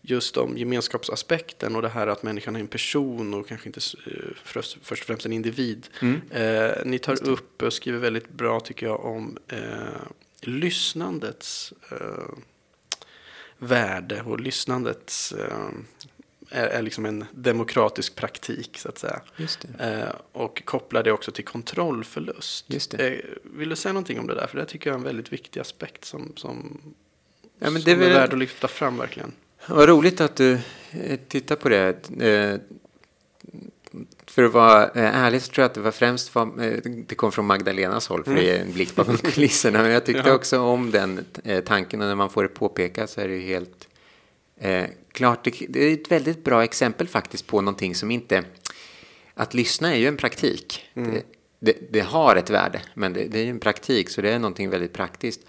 just 0.01 0.37
om 0.37 0.59
gemenskapsaspekten 0.59 1.77
och 1.77 1.83
det 1.83 1.89
här 1.89 2.07
att 2.07 2.23
människan 2.23 2.57
är 2.57 2.61
en 2.61 2.67
person 2.67 3.35
och 3.35 3.49
kanske 3.49 3.69
inte 3.69 3.81
eh, 4.07 4.13
först, 4.45 4.79
först 4.83 5.03
och 5.03 5.07
främst 5.07 5.27
en 5.27 5.33
individ. 5.33 5.87
Mm. 6.03 6.21
Eh, 6.31 6.73
ni 6.85 6.99
tar 6.99 7.29
upp 7.29 7.63
och 7.63 7.73
skriver 7.73 7.99
väldigt 7.99 8.29
bra 8.29 8.61
tycker 8.61 8.87
jag 8.87 9.05
om 9.05 9.39
eh, 9.49 9.59
lyssnandets 10.41 11.73
eh, 11.91 12.35
värde 13.59 14.23
och 14.23 14.41
lyssnandets 14.41 15.33
eh, 15.33 15.69
är, 16.51 16.67
är 16.67 16.83
liksom 16.83 17.07
en 17.07 17.25
demokratisk 17.33 18.15
praktik 18.15 18.79
så 18.79 18.89
att 18.89 18.99
säga. 18.99 19.21
Eh, 19.79 20.09
och 20.33 20.63
kopplar 20.65 21.03
det 21.03 21.13
också 21.13 21.33
till 21.33 21.45
kontrollförlust. 21.45 22.95
Eh, 22.99 23.13
vill 23.43 23.69
du 23.69 23.77
säga 23.77 23.93
någonting 23.93 24.19
om 24.21 24.27
det 24.27 24.35
där? 24.35 24.47
För 24.47 24.59
det 24.59 24.65
tycker 24.67 24.91
jag 24.91 24.95
är 24.95 24.99
en 24.99 25.05
väldigt 25.05 25.33
viktig 25.33 25.61
aspekt 25.61 26.05
som, 26.05 26.33
som, 26.37 26.81
Ja, 27.59 27.71
men 27.71 27.73
som 27.73 27.83
det 27.85 27.91
är 27.91 27.95
är 27.97 28.01
väl- 28.01 28.13
värd 28.13 28.33
att 28.33 28.39
lyfta 28.39 28.69
fram 28.69 28.99
verkligen. 28.99 29.33
Vad 29.69 29.89
roligt 29.89 30.21
att 30.21 30.37
du 30.37 30.53
eh, 30.91 31.19
tittar 31.29 31.57
på 31.57 31.69
det. 31.69 32.11
Eh, 32.21 32.61
För 34.27 34.43
att 34.45 34.53
vara 34.53 34.85
eh, 34.85 35.17
ärlig 35.25 35.43
så 35.43 35.53
tror 35.53 35.63
jag 35.63 35.69
att 35.69 35.75
det 35.75 35.81
var 35.81 35.91
främst 35.91 36.35
var, 36.35 36.63
eh, 36.65 36.79
det 36.85 37.15
kom 37.15 37.33
från 37.33 37.47
Magdalenas 37.47 38.09
håll 38.09 38.25
för 38.25 38.35
det 38.35 38.51
är 38.57 38.61
en 38.63 38.73
blick 38.73 38.95
bakom 38.95 39.17
kulisserna. 39.33 39.83
Men 39.83 39.91
jag 39.91 40.07
tyckte. 40.07 40.29
Ja. 40.29 40.35
också 40.35 40.59
om 40.61 40.91
den 40.91 41.25
tanken 41.65 42.01
och 42.03 42.09
när 42.09 42.15
man 42.15 42.31
får 42.31 42.43
det 42.43 42.49
påpekat 42.49 43.11
så 43.11 43.21
är 43.21 43.29
det 43.29 43.35
ju 43.35 43.41
helt 43.41 43.88
eh, 44.61 44.87
klart. 45.13 45.45
Det, 45.45 45.67
det 45.69 45.81
är 45.81 45.93
ett 45.93 46.11
väldigt 46.11 46.45
bra 46.45 46.65
exempel 46.65 47.09
faktiskt 47.09 47.47
på 47.47 47.61
någonting 47.61 47.95
som 47.95 48.11
inte... 48.11 48.45
Att 49.35 49.55
lyssna 49.55 49.93
är 49.95 49.97
ju 49.97 50.09
en 50.09 50.17
praktik. 50.17 50.85
Mm. 50.95 51.11
Det, 51.11 51.23
det, 51.61 51.93
det 51.93 52.01
har 52.01 52.37
ett 52.37 52.51
värde, 52.51 52.83
men 52.95 53.13
det, 53.13 53.35
är 53.35 53.45
ju 53.45 53.51
en 53.51 53.61
praktik 53.61 54.09
så 54.09 54.21
det 54.21 54.31
är 54.31 54.39
någonting 54.39 54.71
väldigt 54.71 54.93
praktiskt. 54.93 55.41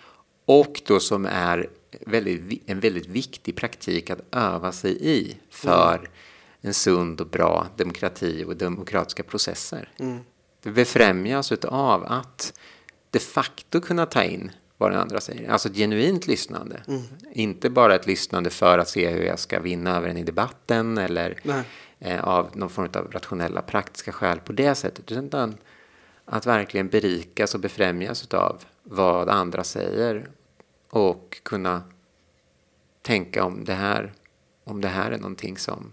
Och 0.46 0.82
då 0.86 1.00
som 1.00 1.25
är 1.25 1.70
väldigt, 2.06 2.63
en 2.70 2.80
väldigt 2.80 3.08
viktig 3.08 3.56
praktik 3.56 4.10
att 4.10 4.22
öva 4.32 4.72
sig 4.72 4.98
i 5.01 5.38
för 5.50 6.10
en 6.62 6.74
sund 6.74 7.22
och 7.22 7.28
bra 7.28 7.68
demokrati 7.78 8.44
och 8.48 8.56
demokratiska 8.56 9.24
processer. 9.24 9.92
Det 10.63 10.72
befrämjas 10.72 11.51
av 11.51 12.06
att 12.06 12.60
de 13.12 13.20
facto 13.20 13.82
kunna 13.82 14.06
ta 14.06 14.24
in 14.24 14.51
vad 14.80 14.92
den 14.92 15.00
andra 15.00 15.22
säger. 15.22 15.50
Alltså 15.52 15.70
ett 15.70 15.76
genuint 15.76 16.28
lyssnande. 16.28 16.84
Inte 17.32 17.70
bara 17.70 17.96
ett 17.96 18.08
lyssnande 18.08 18.50
för 18.50 18.78
att 18.78 18.90
se 18.90 19.10
hur 19.10 19.24
jag 19.24 19.40
ska 19.40 19.60
vinna 19.60 19.98
över 19.98 20.10
en 20.10 20.18
i 20.18 20.24
debatten 20.24 20.98
eller 20.98 21.40
eh, 22.00 22.24
av 22.24 22.58
någon 22.58 22.70
form 22.70 22.90
av 22.96 23.12
rationella 23.12 23.62
praktiska 23.62 24.12
skäl 24.12 24.40
på 24.40 24.54
det 24.54 24.76
sättet. 24.76 25.12
Utan 25.12 25.58
att 26.26 26.46
verkligen 26.46 26.88
berikas 26.88 27.54
och 27.56 27.60
befrämjas 27.62 28.34
av 28.34 28.63
vad 28.84 29.30
andra 29.30 29.63
säger 29.63 30.30
och 30.89 31.39
kunna 31.44 31.84
tänka 33.02 33.44
om 33.44 33.63
det 33.65 33.74
här, 33.74 34.13
om 34.63 34.82
det 34.82 34.88
här 34.88 35.12
är 35.12 35.18
någonting 35.18 35.58
som 35.58 35.92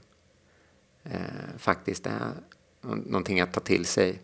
eh, 1.04 1.20
faktiskt 1.58 2.06
är 2.06 2.32
nå- 2.80 2.94
någonting 2.94 3.40
att 3.40 3.52
ta 3.52 3.60
till 3.60 3.84
sig 3.86 4.20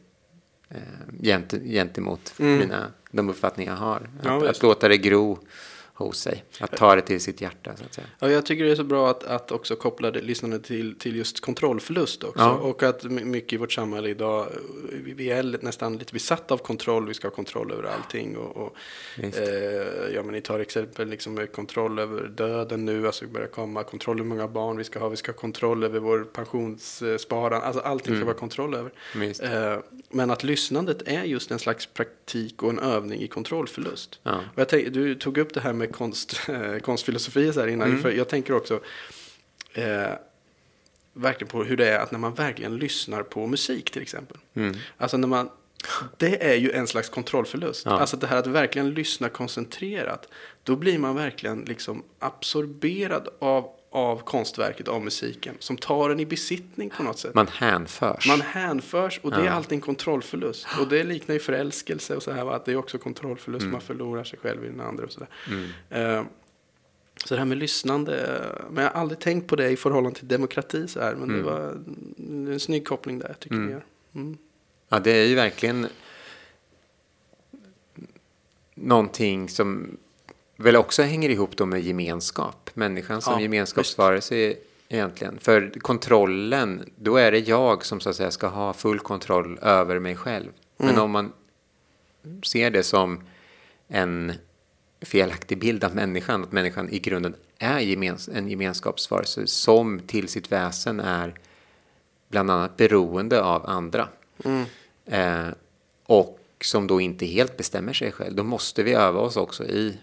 eh, 0.74 0.80
gent, 1.20 1.52
gentemot 1.64 2.34
Mm. 2.38 2.58
mina, 2.58 2.86
de 3.10 3.28
uppfattningar 3.30 3.72
jag 3.72 3.78
har. 3.78 4.10
Ja, 4.24 4.36
att, 4.36 4.42
visst. 4.42 4.50
att 4.56 4.62
låta 4.62 4.88
det 4.88 4.96
gro 4.98 5.38
hos 5.94 6.18
sig, 6.18 6.44
att 6.60 6.76
ta 6.76 6.96
det 6.96 7.02
till 7.02 7.20
sitt 7.20 7.40
hjärta 7.40 7.76
så 7.76 7.84
att 7.84 7.94
säga. 7.94 8.06
Ja, 8.18 8.30
jag 8.30 8.46
tycker 8.46 8.64
det 8.64 8.70
är 8.70 8.76
så 8.76 8.84
bra 8.84 9.10
att, 9.10 9.24
att 9.24 9.52
också 9.52 9.76
koppla 9.76 10.10
det, 10.10 10.20
lyssnandet 10.20 10.64
till, 10.64 10.98
till 10.98 11.16
just 11.16 11.40
kontrollförlust 11.40 12.24
också. 12.24 12.42
Ja. 12.42 12.52
Och 12.52 12.82
att 12.82 13.04
my- 13.04 13.24
mycket 13.24 13.52
i 13.52 13.56
vårt 13.56 13.72
samhälle 13.72 14.08
idag, 14.08 14.46
vi 15.16 15.30
är 15.30 15.58
nästan 15.60 15.98
lite 15.98 16.12
besatta 16.12 16.54
av 16.54 16.58
kontroll, 16.58 17.08
vi 17.08 17.14
ska 17.14 17.28
ha 17.28 17.34
kontroll 17.34 17.72
över 17.72 17.82
allting. 17.82 18.36
Och, 18.36 18.56
och, 18.56 18.76
eh, 19.18 20.14
ja, 20.14 20.22
men 20.22 20.32
ni 20.32 20.40
tar 20.40 20.60
exempel 20.60 21.08
liksom 21.08 21.46
kontroll 21.54 21.98
över 21.98 22.28
döden 22.28 22.84
nu, 22.84 23.06
alltså 23.06 23.26
börjar 23.26 23.46
komma, 23.46 23.84
kontroll 23.84 24.18
hur 24.18 24.24
många 24.24 24.48
barn 24.48 24.76
vi 24.76 24.84
ska 24.84 24.98
ha, 24.98 25.08
vi 25.08 25.16
ska 25.16 25.32
ha 25.32 25.38
kontroll 25.38 25.84
över 25.84 26.00
vår 26.00 26.24
pensionssparande, 26.24 27.66
alltså 27.66 27.82
allting 27.82 28.16
ska 28.16 28.24
vara 28.24 28.36
kontroll 28.36 28.74
över. 28.74 28.92
Eh, 29.42 29.78
men 30.10 30.30
att 30.30 30.44
lyssnandet 30.44 31.02
är 31.06 31.24
just 31.24 31.50
en 31.50 31.58
slags 31.58 31.86
praktik 31.86 32.62
och 32.62 32.70
en 32.70 32.78
övning 32.78 33.20
i 33.20 33.28
kontrollförlust. 33.28 34.20
Ja. 34.22 34.36
Och 34.54 34.60
jag 34.60 34.68
tänk, 34.68 34.92
du 34.92 35.14
tog 35.14 35.38
upp 35.38 35.54
det 35.54 35.60
här 35.60 35.72
med 35.72 35.81
konst, 35.86 36.40
eh, 36.48 36.78
konstfilosofi 36.78 37.52
så 37.52 37.60
här 37.60 37.68
innan. 37.68 37.88
Mm. 37.88 38.02
För 38.02 38.10
jag 38.10 38.28
tänker 38.28 38.54
också 38.54 38.80
eh, 39.74 40.12
verkligen 41.12 41.50
på 41.50 41.64
hur 41.64 41.76
det 41.76 41.88
är 41.88 41.98
att 41.98 42.12
när 42.12 42.18
man 42.18 42.34
verkligen 42.34 42.76
lyssnar 42.76 43.22
på 43.22 43.46
musik 43.46 43.90
till 43.90 44.02
exempel. 44.02 44.36
Mm. 44.54 44.76
Alltså 44.96 45.16
när 45.16 45.28
man, 45.28 45.50
det 46.16 46.44
är 46.44 46.54
ju 46.54 46.72
en 46.72 46.86
slags 46.86 47.08
kontrollförlust. 47.08 47.86
Ja. 47.86 48.00
Alltså 48.00 48.16
det 48.16 48.26
här 48.26 48.36
att 48.36 48.46
verkligen 48.46 48.94
lyssna 48.94 49.28
koncentrerat. 49.28 50.28
Då 50.62 50.76
blir 50.76 50.98
man 50.98 51.14
verkligen 51.14 51.60
liksom 51.60 52.02
absorberad 52.18 53.28
av, 53.38 53.70
av 53.94 54.16
konstverket, 54.22 54.88
av 54.88 55.04
musiken. 55.04 55.54
Som 55.58 55.76
tar 55.76 56.10
en 56.10 56.20
i 56.20 56.26
besittning 56.26 56.90
på 56.90 57.02
något 57.02 57.18
sätt. 57.18 57.34
Man 57.34 57.48
hänförs. 57.48 58.26
Man 58.28 58.40
hänförs 58.40 59.20
och 59.22 59.30
det 59.30 59.36
är 59.36 59.44
Ja. 59.44 59.50
alltid 59.50 59.72
en 59.72 59.80
kontrollförlust. 59.80 60.66
Och 60.80 60.88
det 60.88 61.04
liknar 61.04 61.32
ju 61.34 61.38
förälskelse 61.38 62.16
och 62.16 62.22
så 62.22 62.32
här 62.32 62.50
att 62.52 62.64
det 62.64 62.72
är 62.72 62.76
också 62.76 62.98
kontrollförlust. 62.98 63.62
Mm. 63.62 63.72
Man 63.72 63.80
förlorar 63.80 64.24
sig 64.24 64.38
själv 64.38 64.64
i 64.64 64.68
den 64.68 64.80
andra 64.80 65.04
och 65.04 65.12
sådär. 65.12 65.28
Eh, 65.90 66.24
så 67.24 67.34
det 67.34 67.38
här 67.38 67.44
med 67.46 67.58
lyssnande, 67.58 68.42
men 68.70 68.84
jag 68.84 68.90
har 68.92 69.00
aldrig 69.00 69.20
tänkt 69.20 69.46
på 69.48 69.56
det 69.56 69.70
i 69.70 69.76
förhållande 69.76 70.18
till 70.18 70.28
demokrati 70.28 70.88
så 70.88 71.00
här. 71.00 71.14
Men 71.14 71.28
det 71.28 71.34
Mm. 71.34 71.44
var 71.46 71.60
en 72.52 72.60
snygg 72.60 72.86
koppling 72.86 73.18
där 73.18 73.34
tycker 73.40 73.56
Mm. 73.56 73.70
jag. 73.70 73.82
Mm. 74.14 74.38
Ja, 74.88 74.98
det 74.98 75.10
är 75.12 75.26
ju 75.26 75.34
verkligen 75.34 75.86
någonting 78.74 79.48
som 79.48 79.96
väl 80.62 80.76
också 80.76 81.02
hänger 81.02 81.28
ihop 81.28 81.56
då 81.56 81.66
med 81.66 81.80
gemenskap. 81.80 82.70
Människan 82.74 83.22
som 83.22 83.32
Ja, 83.32 83.40
gemenskapsvarelse 83.40 84.54
egentligen. 84.88 85.38
För 85.38 85.72
kontrollen, 85.80 86.90
då 86.96 87.16
är 87.16 87.32
det 87.32 87.38
jag 87.38 87.84
som 87.84 88.00
så 88.00 88.10
att 88.10 88.16
säga 88.16 88.30
ska 88.30 88.46
ha 88.46 88.72
full 88.72 88.98
kontroll 88.98 89.58
över 89.62 89.98
mig 89.98 90.16
själv. 90.16 90.50
Men 90.76 90.88
Mm. 90.88 91.00
om 91.02 91.10
man 91.10 91.32
ser 92.42 92.70
det 92.70 92.82
som 92.82 93.20
en 93.88 94.32
felaktig 95.00 95.58
bild 95.58 95.84
av 95.84 95.94
människan, 95.94 96.42
att 96.42 96.52
människan 96.52 96.88
i 96.88 96.98
grunden 96.98 97.34
är 97.58 97.78
gemens 97.80 98.28
en 98.28 98.48
gemenskapsvarelse 98.48 99.46
som 99.46 100.00
till 100.06 100.28
sitt 100.28 100.52
väsen 100.52 101.00
är 101.00 101.34
bland 102.28 102.50
annat 102.50 102.76
beroende 102.76 103.42
av 103.42 103.66
andra. 103.70 104.08
Mm. 104.44 104.64
Eh, 105.06 105.52
och 106.06 106.38
som 106.64 106.86
då 106.86 107.00
inte 107.00 107.26
helt 107.26 107.56
bestämmer 107.56 107.92
sig 107.92 108.12
själv. 108.12 108.34
Då 108.34 108.42
måste 108.42 108.82
vi 108.82 108.92
öva 108.92 109.20
oss 109.20 109.36
också 109.36 109.64
i 109.64 109.98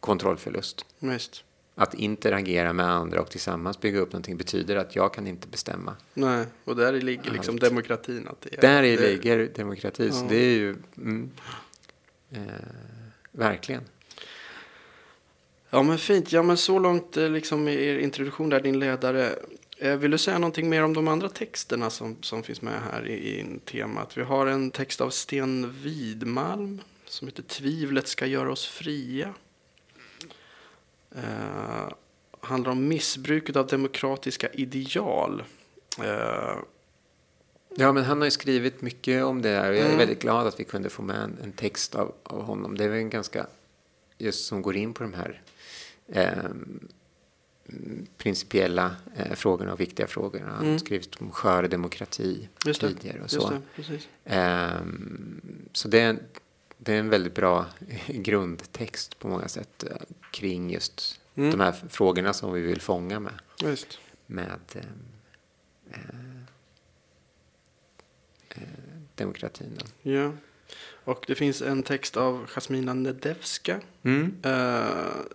kontrollförlust. 0.00 0.84
Visst. 0.98 1.44
Att 1.74 1.94
interagera 1.94 2.72
med 2.72 2.86
andra 2.86 3.20
och 3.20 3.30
tillsammans 3.30 3.80
bygga 3.80 3.98
upp 4.00 4.12
någonting 4.12 4.36
betyder 4.36 4.76
att 4.76 4.96
jag 4.96 5.14
kan 5.14 5.26
inte 5.26 5.48
bestämma. 5.48 5.96
Nej, 6.14 6.46
och 6.64 6.76
där 6.76 6.92
ligger 6.92 7.30
liksom 7.32 7.54
Allt. 7.54 7.62
demokratin. 7.62 8.28
Att 8.28 8.40
det 8.40 8.56
är, 8.56 8.60
Där 8.60 8.82
det, 8.82 8.96
ligger 8.96 9.50
demokrati. 9.56 10.10
Så 10.10 10.24
Ja. 10.24 10.28
det 10.28 10.36
är 10.36 10.56
ju 10.58 10.76
mm, 10.96 11.30
eh, 12.30 12.40
verkligen. 13.32 13.82
Ja 15.70 15.82
men 15.82 15.98
fint, 15.98 16.32
ja 16.32 16.42
men 16.42 16.56
så 16.56 16.78
långt 16.78 17.16
eh, 17.16 17.30
liksom 17.30 17.68
i 17.68 17.74
er 17.86 17.98
introduktion 17.98 18.48
där 18.48 18.60
din 18.60 18.78
ledare. 18.78 19.34
Eh, 19.78 19.96
Vill 19.96 20.10
du 20.10 20.18
säga 20.18 20.38
någonting 20.38 20.68
mer 20.68 20.82
om 20.84 20.94
de 20.94 21.08
andra 21.08 21.28
texterna 21.28 21.90
som, 21.90 22.16
som 22.22 22.42
finns 22.42 22.62
med 22.62 22.80
här 22.92 23.06
i, 23.06 23.12
i 23.14 23.58
temat? 23.64 24.18
Vi 24.18 24.22
har 24.22 24.46
en 24.46 24.70
text 24.70 25.00
av 25.00 25.10
Sten 25.10 25.72
Widmalm 25.82 26.80
som 27.04 27.28
heter 27.28 27.42
Tvivlet 27.42 28.08
ska 28.08 28.26
göra 28.26 28.52
oss 28.52 28.66
fria. 28.66 29.34
Eh, 31.16 31.88
handlar 32.40 32.72
om 32.72 32.88
missbruket 32.88 33.56
av 33.56 33.66
demokratiska 33.66 34.48
ideal. 34.52 35.42
Eh, 36.04 36.58
Ja, 37.76 37.92
men 37.92 38.04
han 38.04 38.18
har 38.18 38.24
ju 38.24 38.30
skrivit 38.30 38.82
mycket 38.82 39.24
om 39.24 39.42
det 39.42 39.48
här 39.48 39.70
och 39.70 39.74
jag 39.76 39.82
är 39.82 39.86
Mm. 39.86 39.98
väldigt 39.98 40.20
glad 40.22 40.46
att 40.46 40.60
vi 40.60 40.64
kunde 40.64 40.90
få 40.90 41.02
med 41.02 41.16
en, 41.16 41.38
en 41.42 41.52
text 41.52 41.94
av, 41.94 42.14
av 42.22 42.42
honom. 42.42 42.76
Det 42.76 42.84
är 42.84 42.88
väl 42.88 42.98
en 42.98 43.10
ganska, 43.10 43.46
just 44.18 44.46
som 44.46 44.62
går 44.62 44.76
in 44.76 44.94
på 44.94 45.02
de 45.02 45.14
här 45.14 45.42
mm, 46.12 46.88
principiella 48.16 48.96
eh, 49.16 49.34
frågorna 49.34 49.72
och 49.72 49.80
viktiga 49.80 50.06
frågorna. 50.06 50.46
Han 50.46 50.56
har 50.56 50.64
Mm. 50.64 50.78
skrivit 50.78 51.16
om 51.20 51.30
skör 51.30 51.68
demokrati 51.68 52.48
just 52.66 52.80
det, 52.80 52.88
tidigare 52.88 53.22
och 53.22 53.30
så. 53.30 53.50
det. 53.76 53.98
Ehm, 54.24 55.40
så 55.72 55.88
det 55.88 56.16
det 56.88 56.94
är 56.94 56.98
en 56.98 57.10
väldigt 57.10 57.34
bra 57.34 57.66
grundtext 58.08 59.18
på 59.18 59.28
många 59.28 59.48
sätt 59.48 59.82
eh, 59.84 59.96
kring 60.30 60.70
just 60.70 61.20
Mm. 61.34 61.50
de 61.50 61.60
här 61.60 61.74
frågorna 61.88 62.32
som 62.32 62.52
vi 62.52 62.60
vill 62.60 62.80
fånga 62.80 63.20
med, 63.20 63.32
Visst. 63.64 63.98
med 64.26 64.60
ehm, 64.74 64.82
eh, 65.90 65.98
eh, 68.48 68.62
demokratin. 69.14 69.78
Ja. 70.02 70.32
Och 71.04 71.24
det 71.26 71.34
finns 71.34 71.62
en 71.62 71.82
text 71.82 72.16
av 72.16 72.46
Jasmina 72.54 72.94
Nedevska. 72.94 73.80
Mm. 74.02 74.34
Eh, 74.42 74.86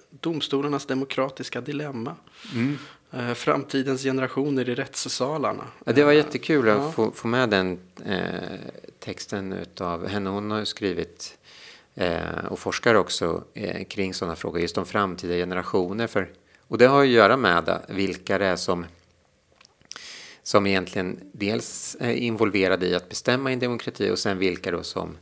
domstolarnas 0.10 0.86
demokratiska 0.86 1.62
dilemma. 1.62 2.16
Mm. 2.54 2.78
Eh, 3.12 3.34
framtidens 3.34 4.04
generationer 4.04 4.70
i 4.70 4.76
rättssalarna. 4.76 5.64
Ja, 5.86 5.94
det 5.94 6.04
var 6.04 6.12
Eh, 6.12 6.18
jättekul 6.18 6.68
ja. 6.68 6.74
att 6.88 6.96
få, 6.96 7.12
få 7.12 7.28
med 7.28 7.50
den 7.50 7.80
eh, 8.06 8.60
texten 9.04 9.66
av 9.80 10.08
henne. 10.08 10.30
Hon 10.30 10.52
har 10.52 10.66
skrivit 10.66 11.38
eh, 11.96 12.46
och 12.50 12.60
forskar 12.60 12.96
också 12.96 13.44
eh, 13.54 13.84
kring 13.84 14.14
sådana 14.14 14.36
frågor, 14.36 14.62
just 14.62 14.78
om 14.78 14.86
framtida 14.86 15.34
generationer. 15.34 16.08
För, 16.08 16.30
och 16.68 16.78
det 16.78 16.88
har 16.88 17.04
ju 17.04 17.10
att 17.10 17.16
göra 17.16 17.38
med 17.38 17.86
vilka 17.90 18.38
det 18.38 18.46
är 18.46 18.56
som, 18.56 18.86
som 20.44 20.68
egentligen 20.68 21.20
dels 21.32 21.98
är 22.00 22.14
involverade 22.14 22.88
i 22.88 22.96
att 22.96 23.10
bestämma 23.10 23.50
i 23.50 23.54
en 23.54 23.60
demokrati 23.60 24.12
och 24.12 24.20
sen 24.20 24.38
vilka 24.38 24.72
då 24.72 24.84
som, 24.84 25.18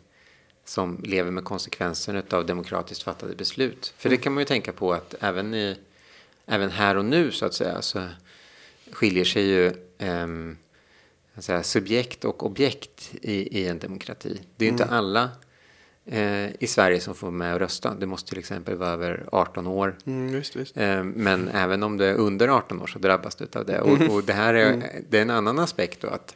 som 0.66 1.02
lever 1.04 1.32
med 1.32 1.44
konsekvenserna 1.44 2.24
av 2.32 2.46
demokratiskt 2.46 3.04
fattade 3.04 3.36
beslut. 3.36 3.94
För 3.98 4.10
det 4.10 4.18
kan 4.18 4.34
man 4.34 4.42
ju 4.42 4.46
tänka 4.46 4.74
på 4.74 4.94
att 4.94 5.16
även, 5.20 5.54
i, 5.54 5.76
även 6.46 6.70
här 6.70 6.98
och 6.98 7.06
nu 7.06 7.32
så 7.32 7.46
att 7.46 7.54
säga 7.54 7.82
så 7.82 8.08
skiljer 8.92 9.26
sig 9.26 9.44
ju 9.44 9.68
att 9.68 10.71
säga, 11.38 11.64
subjekt 11.64 12.26
och 12.26 12.46
objekt 12.46 13.12
i, 13.22 13.60
i 13.60 13.68
en 13.68 13.80
demokrati. 13.80 14.42
Det 14.58 14.66
är 14.66 14.68
ju 14.68 14.72
inte 14.72 14.86
alla 14.86 15.30
eh, 16.06 16.56
i 16.60 16.68
Sverige 16.68 17.00
som 17.00 17.16
får 17.16 17.32
med 17.32 17.54
och 17.54 17.60
rösta. 17.60 17.94
Det 17.94 18.06
måste 18.06 18.30
till 18.30 18.40
exempel 18.40 18.76
vara 18.76 18.90
över 18.90 19.30
18 19.32 19.68
år. 19.68 19.98
Mm, 20.06 20.34
visst, 20.34 20.56
visst. 20.56 20.78
Eh, 20.78 21.04
men 21.04 21.48
även 21.48 21.84
om 21.84 21.98
det 21.98 22.06
är 22.06 22.16
under 22.16 22.48
18 22.48 22.82
år 22.82 22.88
så 22.88 23.00
drabbas 23.00 23.36
det 23.36 23.56
av 23.56 23.66
det. 23.66 23.82
Och, 23.82 24.16
och 24.16 24.24
det 24.24 24.34
här 24.34 24.54
är, 24.54 25.02
det 25.10 25.18
är 25.18 25.22
en 25.22 25.30
annan 25.30 25.60
aspekt 25.60 26.02
då 26.02 26.08
att 26.08 26.36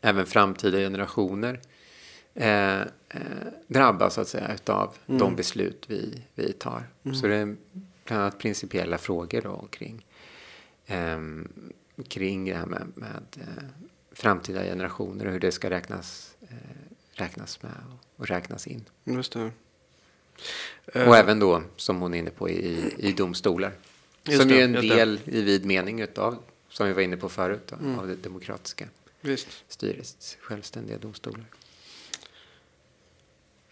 även 0.00 0.26
framtida 0.26 0.78
generationer 0.78 1.60
eh, 2.34 2.80
eh, 2.80 2.86
drabbas 3.66 4.14
så 4.14 4.20
att 4.20 4.28
säga 4.28 4.54
utav 4.54 4.94
de 5.06 5.36
beslut 5.36 5.84
vi, 5.86 6.22
vi 6.34 6.52
tar. 6.52 6.82
Så 7.20 7.26
det 7.26 7.36
är 7.36 7.56
bland 8.04 8.22
annat 8.22 8.38
principiella 8.38 8.98
frågor 8.98 9.40
då 9.40 9.66
kring, 9.70 10.06
ehm, 10.86 11.48
kring 12.08 12.44
det 12.44 12.54
här 12.54 12.66
med, 12.66 12.86
med 12.94 13.22
eh, 13.40 13.64
framtida 14.12 14.62
generationer 14.62 15.26
och 15.26 15.32
hur 15.32 15.40
det 15.40 15.52
ska 15.52 15.70
räknas, 15.70 16.34
eh, 16.42 16.56
räknas 17.12 17.62
med 17.62 17.72
och, 18.16 18.26
räknas 18.28 18.66
in. 18.66 18.84
Just 19.04 19.32
det. 19.32 19.44
Och 19.44 19.50
Eh, 20.96 21.18
även 21.18 21.38
då, 21.38 21.62
som 21.76 22.00
hon 22.00 22.14
är 22.14 22.18
inne 22.18 22.30
på, 22.30 22.48
i, 22.50 22.94
i 22.98 23.12
domstolar. 23.12 23.72
Just 24.24 24.40
som 24.40 24.48
det, 24.48 24.54
ju 24.54 24.60
är 24.60 24.64
en 24.64 24.74
just 24.74 24.88
det. 24.88 24.94
del 24.94 25.20
i 25.24 25.42
vid 25.42 25.64
mening 25.64 26.00
utav, 26.00 26.42
som 26.68 26.86
vi 26.86 26.92
var 26.92 27.02
inne 27.02 27.16
på 27.16 27.28
förut, 27.28 27.62
då, 27.66 27.76
Mm. 27.76 27.98
av 27.98 28.06
det 28.08 28.16
demokratiska 28.16 28.88
Visst. 29.20 29.48
styrets 29.68 30.36
självständiga 30.40 30.98
domstolar. 30.98 31.44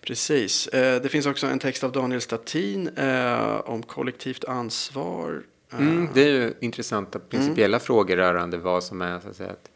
Precis. 0.00 0.68
Det 0.72 1.10
finns 1.10 1.26
också 1.26 1.46
en 1.46 1.58
text 1.58 1.84
av 1.84 1.92
Daniel 1.92 2.20
Statin 2.20 2.88
om 3.64 3.82
kollektivt 3.82 4.44
ansvar. 4.44 5.42
Mm, 5.78 6.08
det 6.14 6.20
är 6.22 6.28
ju 6.28 6.54
intressanta 6.60 7.18
principiella 7.18 7.80
frågor 7.80 8.16
rörande 8.16 8.58
vad 8.58 8.84
som 8.84 9.02
är 9.02 9.20
så 9.20 9.28
att 9.28 9.36
säga, 9.36 9.50
ett 9.50 9.70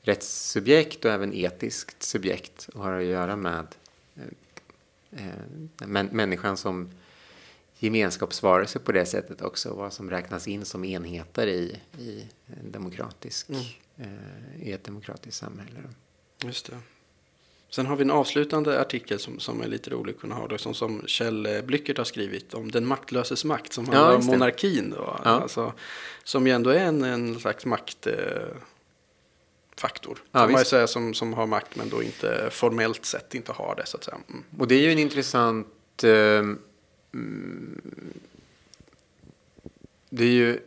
rättssubjekt 0.00 1.04
och 1.04 1.10
även 1.10 1.34
etiskt 1.34 2.02
subjekt 2.02 2.68
och 2.74 2.82
har 2.82 2.92
att 2.92 3.04
göra 3.04 3.36
med 3.36 3.66
eh, 4.16 5.26
eh, 5.26 5.86
män, 5.86 6.08
människan 6.12 6.56
som 6.56 6.90
gemenskapsvarelse 7.78 8.78
på 8.78 8.92
det 8.92 9.06
sättet 9.06 9.42
också. 9.42 9.74
Vad 9.74 9.92
som 9.92 10.10
räknas 10.10 10.48
in 10.48 10.64
som 10.64 10.84
enheter 10.84 11.46
i, 11.46 11.80
i, 11.98 12.28
demokratisk, 12.70 13.48
Mm. 13.48 13.62
eh, 13.96 14.68
i 14.68 14.72
ett 14.72 14.84
demokratiskt 14.84 15.36
samhälle. 15.40 15.78
Just 16.44 16.66
det. 16.70 16.78
Sen 17.74 17.86
har 17.86 17.96
vi 17.96 18.02
en 18.02 18.10
avslutande 18.10 18.80
artikel 18.80 19.18
som, 19.18 19.38
som 19.40 19.60
är 19.62 19.66
lite 19.68 19.90
rolig 19.90 20.14
att 20.14 20.20
kunna 20.20 20.34
ha. 20.34 20.46
Då, 20.48 20.58
som, 20.58 20.74
som 20.74 21.02
Kjell 21.06 21.62
Blyckert 21.64 21.98
har 21.98 22.04
skrivit 22.04 22.54
om 22.54 22.70
den 22.70 22.86
maktlöses 22.86 23.44
makt. 23.44 23.72
Som 23.72 23.84
Ja, 23.84 23.92
handlar 23.92 24.10
om 24.10 24.16
just 24.16 24.30
det. 24.30 24.38
monarkin. 24.38 24.90
Då, 24.90 25.20
Ja. 25.24 25.30
alltså, 25.30 25.72
som 26.24 26.46
ju 26.46 26.52
ändå 26.52 26.70
är 26.70 26.78
en, 26.84 27.04
en 27.04 27.40
slags 27.40 27.66
maktfaktor. 27.66 28.50
Eh, 28.50 28.56
faktor. 29.76 30.18
Ja, 30.32 30.48
man 30.48 30.64
säga 30.64 30.86
som, 30.86 31.14
som 31.14 31.32
har 31.34 31.46
makt 31.46 31.76
men 31.76 31.88
då 31.88 32.02
inte 32.02 32.48
formellt 32.50 33.04
sett 33.04 33.34
inte 33.34 33.52
har 33.52 33.74
det 33.76 33.86
så 33.86 33.96
att 33.96 34.04
säga. 34.04 34.18
Mm. 34.28 34.44
Och 34.58 34.68
det 34.68 34.74
är 34.74 34.80
ju 34.80 34.92
en 34.92 34.98
intressant... 34.98 36.04
Eh, 36.04 36.42
det 40.10 40.24
är 40.24 40.28
ju 40.30 40.60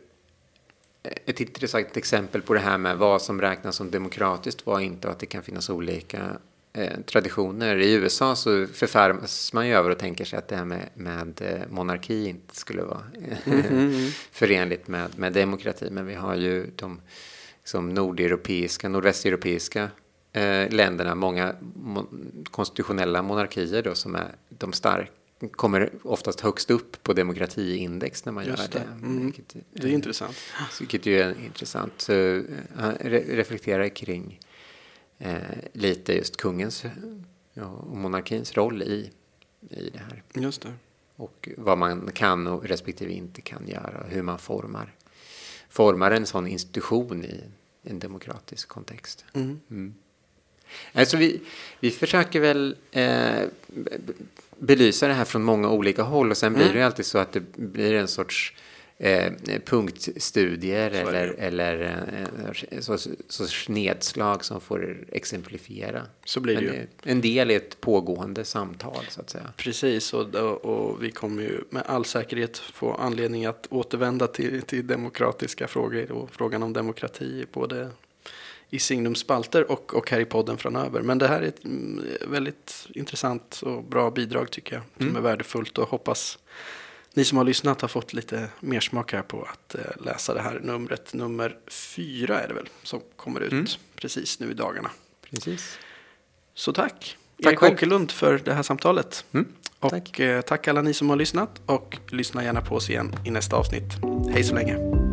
ett 1.02 1.40
intressant 1.40 1.96
exempel 1.96 2.42
på 2.42 2.54
det 2.54 2.60
här 2.60 2.78
med 2.78 2.98
vad 2.98 3.22
som 3.22 3.40
räknas 3.40 3.76
som 3.76 3.90
demokratiskt, 3.90 4.66
vad 4.66 4.82
inte 4.82 5.08
och 5.08 5.12
att 5.12 5.18
det 5.20 5.26
kan 5.26 5.42
finnas 5.42 5.70
olika 5.70 6.38
traditioner. 7.06 7.76
I 7.76 7.92
USA 7.92 8.36
så 8.36 8.66
förfärmas 8.66 9.52
man 9.52 9.68
ju 9.68 9.74
över 9.74 9.90
och 9.90 9.98
tänker 9.98 10.24
sig 10.24 10.38
att 10.38 10.48
det 10.48 10.56
här 10.56 10.64
med, 10.64 10.88
med 10.94 11.40
eh, 11.42 11.60
monarki 11.70 12.28
inte 12.28 12.56
skulle 12.56 12.82
vara 12.82 13.02
Mm, 13.46 14.10
förenligt 14.32 14.88
med, 14.88 15.18
med 15.18 15.32
demokrati. 15.32 15.90
Men 15.90 16.06
vi 16.06 16.14
har 16.14 16.34
ju 16.34 16.66
de 16.76 17.00
som 17.64 17.94
nordeuropeiska, 17.94 18.88
nordvästeuropeiska 18.88 19.88
eh, 20.32 20.68
länderna, 20.70 21.14
många 21.14 21.54
mon- 21.76 22.44
konstitutionella 22.50 23.22
monarkier 23.22 23.82
då 23.82 23.94
som 23.94 24.14
är 24.14 24.28
de 24.48 24.72
starka 24.72 25.10
kommer 25.50 25.90
oftast 26.02 26.40
högst 26.40 26.70
upp 26.70 27.02
på 27.02 27.12
demokratiindex 27.12 28.24
när 28.24 28.32
man 28.32 28.44
Just 28.46 28.58
gör 28.62 28.68
det. 28.68 28.78
det. 28.78 29.06
Mm. 29.06 29.24
Vilket, 29.24 29.54
Det 29.72 29.88
är 29.88 29.92
intressant. 29.92 30.36
vilket 30.80 31.06
ju 31.06 31.20
är 31.20 31.34
intressant. 31.44 31.92
Så, 31.96 32.12
eh, 32.12 32.42
han 32.76 32.92
re- 32.94 33.34
reflekterar 33.36 33.88
kring 33.88 34.40
eh, 35.18 35.40
lite 35.72 36.12
just 36.12 36.36
kungens 36.36 36.84
ja, 37.54 37.64
och 37.66 37.96
monarkins 37.96 38.52
roll 38.56 38.82
i, 38.82 39.10
i 39.70 39.90
det 39.90 39.98
här. 39.98 40.22
Just 40.34 40.62
det. 40.62 40.72
Och 41.16 41.48
vad 41.56 41.78
man 41.78 42.10
kan 42.14 42.46
och 42.46 42.64
respektive 42.64 43.12
inte 43.12 43.40
kan 43.40 43.68
göra. 43.68 44.00
och 44.04 44.10
Hur 44.10 44.22
man 44.22 44.38
formar, 44.38 44.94
formar 45.68 46.10
en 46.10 46.26
sån 46.26 46.46
institution 46.46 47.24
i 47.24 47.40
en 47.82 47.98
demokratisk 47.98 48.68
kontext. 48.68 49.24
Mm. 49.32 49.60
Mm. 49.70 49.94
Alltså 50.92 51.16
vi, 51.16 51.40
vi 51.80 51.90
försöker 51.90 52.40
väl 52.40 52.76
eh, 52.90 53.42
belysa 54.58 55.08
det 55.08 55.14
här 55.14 55.24
från 55.24 55.42
många 55.42 55.70
olika 55.70 56.02
håll 56.02 56.30
och 56.30 56.36
sen 56.36 56.52
blir 56.52 56.62
Mm. 56.62 56.74
det 56.74 56.78
ju 56.80 56.84
alltid 56.86 57.06
så 57.06 57.18
att 57.18 57.32
det 57.32 57.40
blir 57.56 57.94
en 57.94 58.08
sorts 58.08 58.54
eh, 58.98 59.32
punktstudier 59.64 60.90
Så 60.90 61.08
eller, 61.08 61.34
eller 61.38 61.82
eh, 62.70 62.80
sorts, 62.80 63.08
sorts 63.28 63.68
nedslag 63.68 64.44
som 64.44 64.60
får 64.60 65.04
exemplifiera. 65.12 66.02
Så 66.24 66.40
blir 66.40 66.54
det 66.54 66.62
Men 66.62 66.74
ju. 66.74 66.86
En 67.02 67.20
del 67.20 67.50
i 67.50 67.54
ett 67.54 67.80
pågående 67.80 68.44
samtal 68.44 69.04
så 69.08 69.20
att 69.20 69.30
säga. 69.30 69.52
Precis, 69.56 70.14
och, 70.14 70.34
och 70.34 71.02
vi 71.02 71.10
kommer 71.10 71.42
ju 71.42 71.60
med 71.70 71.82
all 71.86 72.04
säkerhet 72.04 72.58
få 72.58 72.94
anledning 72.94 73.46
att 73.46 73.66
återvända 73.70 74.26
till, 74.26 74.62
till 74.62 74.86
demokratiska 74.86 75.68
frågor 75.68 76.12
och 76.12 76.30
frågan 76.30 76.62
om 76.62 76.72
demokrati 76.72 77.46
både 77.52 77.90
i 78.70 78.78
Signums 78.78 79.18
spalter 79.18 79.70
och, 79.70 79.94
och 79.94 80.10
här 80.10 80.20
i 80.20 80.24
podden 80.24 80.56
framöver. 80.56 81.02
Men 81.02 81.18
det 81.18 81.28
här 81.28 81.42
är 81.42 81.46
ett 81.46 81.64
mm, 81.64 82.04
väldigt 82.28 82.88
intressant 82.94 83.62
och 83.62 83.84
bra 83.84 84.10
bidrag 84.10 84.50
tycker 84.50 84.74
jag, 84.74 84.82
som 84.96 85.06
Mm. 85.06 85.16
är 85.16 85.20
värdefullt 85.20 85.78
och 85.78 85.88
hoppas 85.88 86.38
ni 87.16 87.24
som 87.24 87.38
har 87.38 87.44
lyssnat 87.44 87.80
har 87.80 87.88
fått 87.88 88.12
lite 88.12 88.48
mer 88.60 88.80
smak 88.80 89.12
här 89.12 89.22
på 89.22 89.42
att 89.42 89.74
eh, 89.74 89.80
läsa 90.04 90.34
det 90.34 90.40
här 90.40 90.60
numret. 90.62 91.14
Nummer 91.14 91.56
fyra 91.68 92.40
är 92.40 92.48
det 92.48 92.54
väl, 92.54 92.68
som 92.82 93.00
kommer 93.16 93.40
ut 93.40 93.52
Mm. 93.52 93.66
precis 93.96 94.40
nu 94.40 94.50
i 94.50 94.54
dagarna. 94.54 94.90
Precis. 95.30 95.78
Så 96.54 96.72
tack, 96.72 97.16
Tack 97.42 97.46
Erik 97.52 97.58
själv. 97.58 97.74
Åkerlund 97.74 98.10
för 98.10 98.38
det 98.44 98.54
här 98.54 98.62
samtalet. 98.62 99.24
Mm, 99.32 99.46
Och 99.80 99.90
tack. 99.90 100.18
eh, 100.20 100.40
tack 100.40 100.68
alla 100.68 100.82
ni 100.82 100.94
som 100.94 101.10
har 101.10 101.16
lyssnat 101.16 101.60
och 101.66 101.96
lyssna 102.10 102.44
gärna 102.44 102.60
på 102.60 102.74
oss 102.74 102.90
igen 102.90 103.14
i 103.24 103.30
nästa 103.30 103.56
avsnitt. 103.56 103.92
Hej 104.32 104.44
så 104.44 104.54
länge. 104.54 105.05